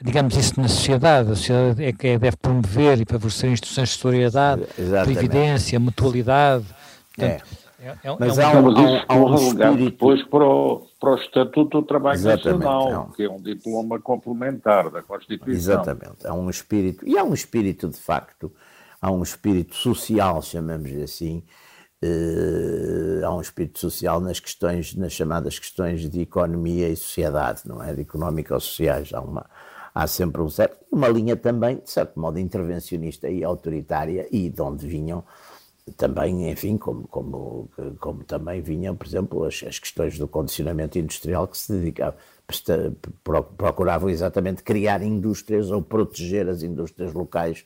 digamos 0.00 0.34
isso 0.34 0.58
na 0.60 0.68
sociedade. 0.68 1.32
A 1.32 1.34
sociedade 1.34 1.84
é 1.84 1.92
que 1.92 2.06
é, 2.06 2.18
deve 2.18 2.36
promover 2.38 3.00
e 3.00 3.04
favorecer 3.04 3.50
instituições 3.50 3.90
de 3.90 3.98
solidariedade, 3.98 4.62
Exatamente. 4.78 5.14
previdência, 5.18 5.78
mutualidade. 5.78 6.64
Portanto, 7.14 7.44
é. 7.58 7.62
É, 7.82 7.88
é, 8.04 8.16
mas 8.18 8.38
é 8.38 8.46
um, 8.46 8.50
há 8.50 8.52
um, 8.52 8.66
há 8.68 9.14
um, 9.14 9.26
há 9.26 9.30
um 9.30 9.34
espírito... 9.34 9.84
depois 9.90 10.22
para 10.22 10.44
o, 10.44 10.86
para 11.02 11.10
o 11.10 11.14
Estatuto 11.16 11.80
do 11.80 11.82
Trabalho 11.82 12.14
Exatamente, 12.14 12.64
Nacional, 12.64 13.10
é 13.12 13.16
que 13.16 13.24
é 13.24 13.28
um 13.28 13.42
diploma 13.42 13.98
complementar 13.98 14.88
da 14.88 15.02
Constituição. 15.02 15.74
Exatamente, 15.74 16.24
há 16.24 16.32
um 16.32 16.48
espírito, 16.48 17.04
e 17.04 17.18
há 17.18 17.24
um 17.24 17.34
espírito 17.34 17.88
de 17.88 17.96
facto, 17.96 18.52
há 19.00 19.10
um 19.10 19.20
espírito 19.20 19.74
social, 19.74 20.40
chamamos-lhe 20.40 21.02
assim, 21.02 21.42
uh, 22.04 23.26
há 23.26 23.34
um 23.34 23.40
espírito 23.40 23.80
social 23.80 24.20
nas 24.20 24.38
questões, 24.38 24.94
nas 24.94 25.12
chamadas 25.12 25.58
questões 25.58 26.08
de 26.08 26.20
economia 26.20 26.88
e 26.88 26.94
sociedade, 26.94 27.62
não 27.64 27.82
é? 27.82 27.92
De 27.92 28.02
económico-sociais, 28.02 29.12
há 29.12 29.20
uma 29.20 29.50
há 29.92 30.06
sempre 30.06 30.40
um 30.40 30.48
certo, 30.48 30.76
uma 30.90 31.08
linha 31.08 31.36
também, 31.36 31.78
de 31.78 31.90
certo 31.90 32.18
modo, 32.18 32.38
intervencionista 32.38 33.28
e 33.28 33.42
autoritária, 33.42 34.28
e 34.30 34.48
de 34.48 34.62
onde 34.62 34.86
vinham 34.86 35.24
também, 35.96 36.50
enfim, 36.50 36.76
como, 36.76 37.08
como, 37.08 37.68
como 37.98 38.24
também 38.24 38.60
vinham, 38.60 38.94
por 38.94 39.06
exemplo, 39.06 39.44
as, 39.44 39.62
as 39.66 39.78
questões 39.78 40.18
do 40.18 40.28
condicionamento 40.28 40.98
industrial 40.98 41.48
que 41.48 41.58
se 41.58 41.72
dedicava, 41.72 42.16
procuravam 43.56 44.08
exatamente 44.08 44.62
criar 44.62 45.02
indústrias 45.02 45.70
ou 45.70 45.82
proteger 45.82 46.48
as 46.48 46.62
indústrias 46.62 47.12
locais 47.12 47.64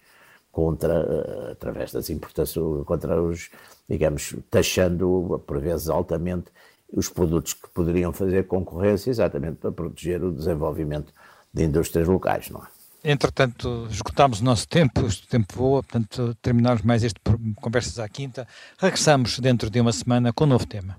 contra, 0.51 0.95
eh, 0.95 1.53
através 1.53 1.93
das 1.93 2.09
importações, 2.09 2.85
contra 2.87 3.21
os, 3.21 3.51
digamos, 3.89 4.35
taxando, 4.51 5.43
por 5.47 5.61
vezes 5.61 5.89
altamente, 5.89 6.47
os 6.91 7.09
produtos 7.09 7.53
que 7.53 7.69
poderiam 7.71 8.13
fazer 8.13 8.47
concorrência 8.47 9.11
exatamente 9.11 9.57
para 9.57 9.73
proteger 9.73 10.23
o 10.25 10.33
desenvolvimento 10.33 11.13
de 11.53 11.65
indústrias 11.65 12.09
locais, 12.09 12.49
não 12.49 12.61
é? 12.61 12.76
Entretanto, 13.05 13.87
esgotámos 13.91 14.41
o 14.41 14.45
nosso 14.45 14.67
tempo, 14.67 15.01
o 15.03 15.27
tempo 15.29 15.55
voa, 15.57 15.83
portanto, 15.83 16.37
terminamos 16.43 16.83
mais 16.83 17.05
este 17.05 17.21
Conversas 17.57 17.99
à 17.99 18.09
Quinta. 18.09 18.47
Regressamos 18.79 19.39
dentro 19.39 19.71
de 19.71 19.81
uma 19.81 19.93
semana 19.93 20.33
com 20.33 20.45
um 20.45 20.49
novo 20.49 20.67
tema. 20.67 20.97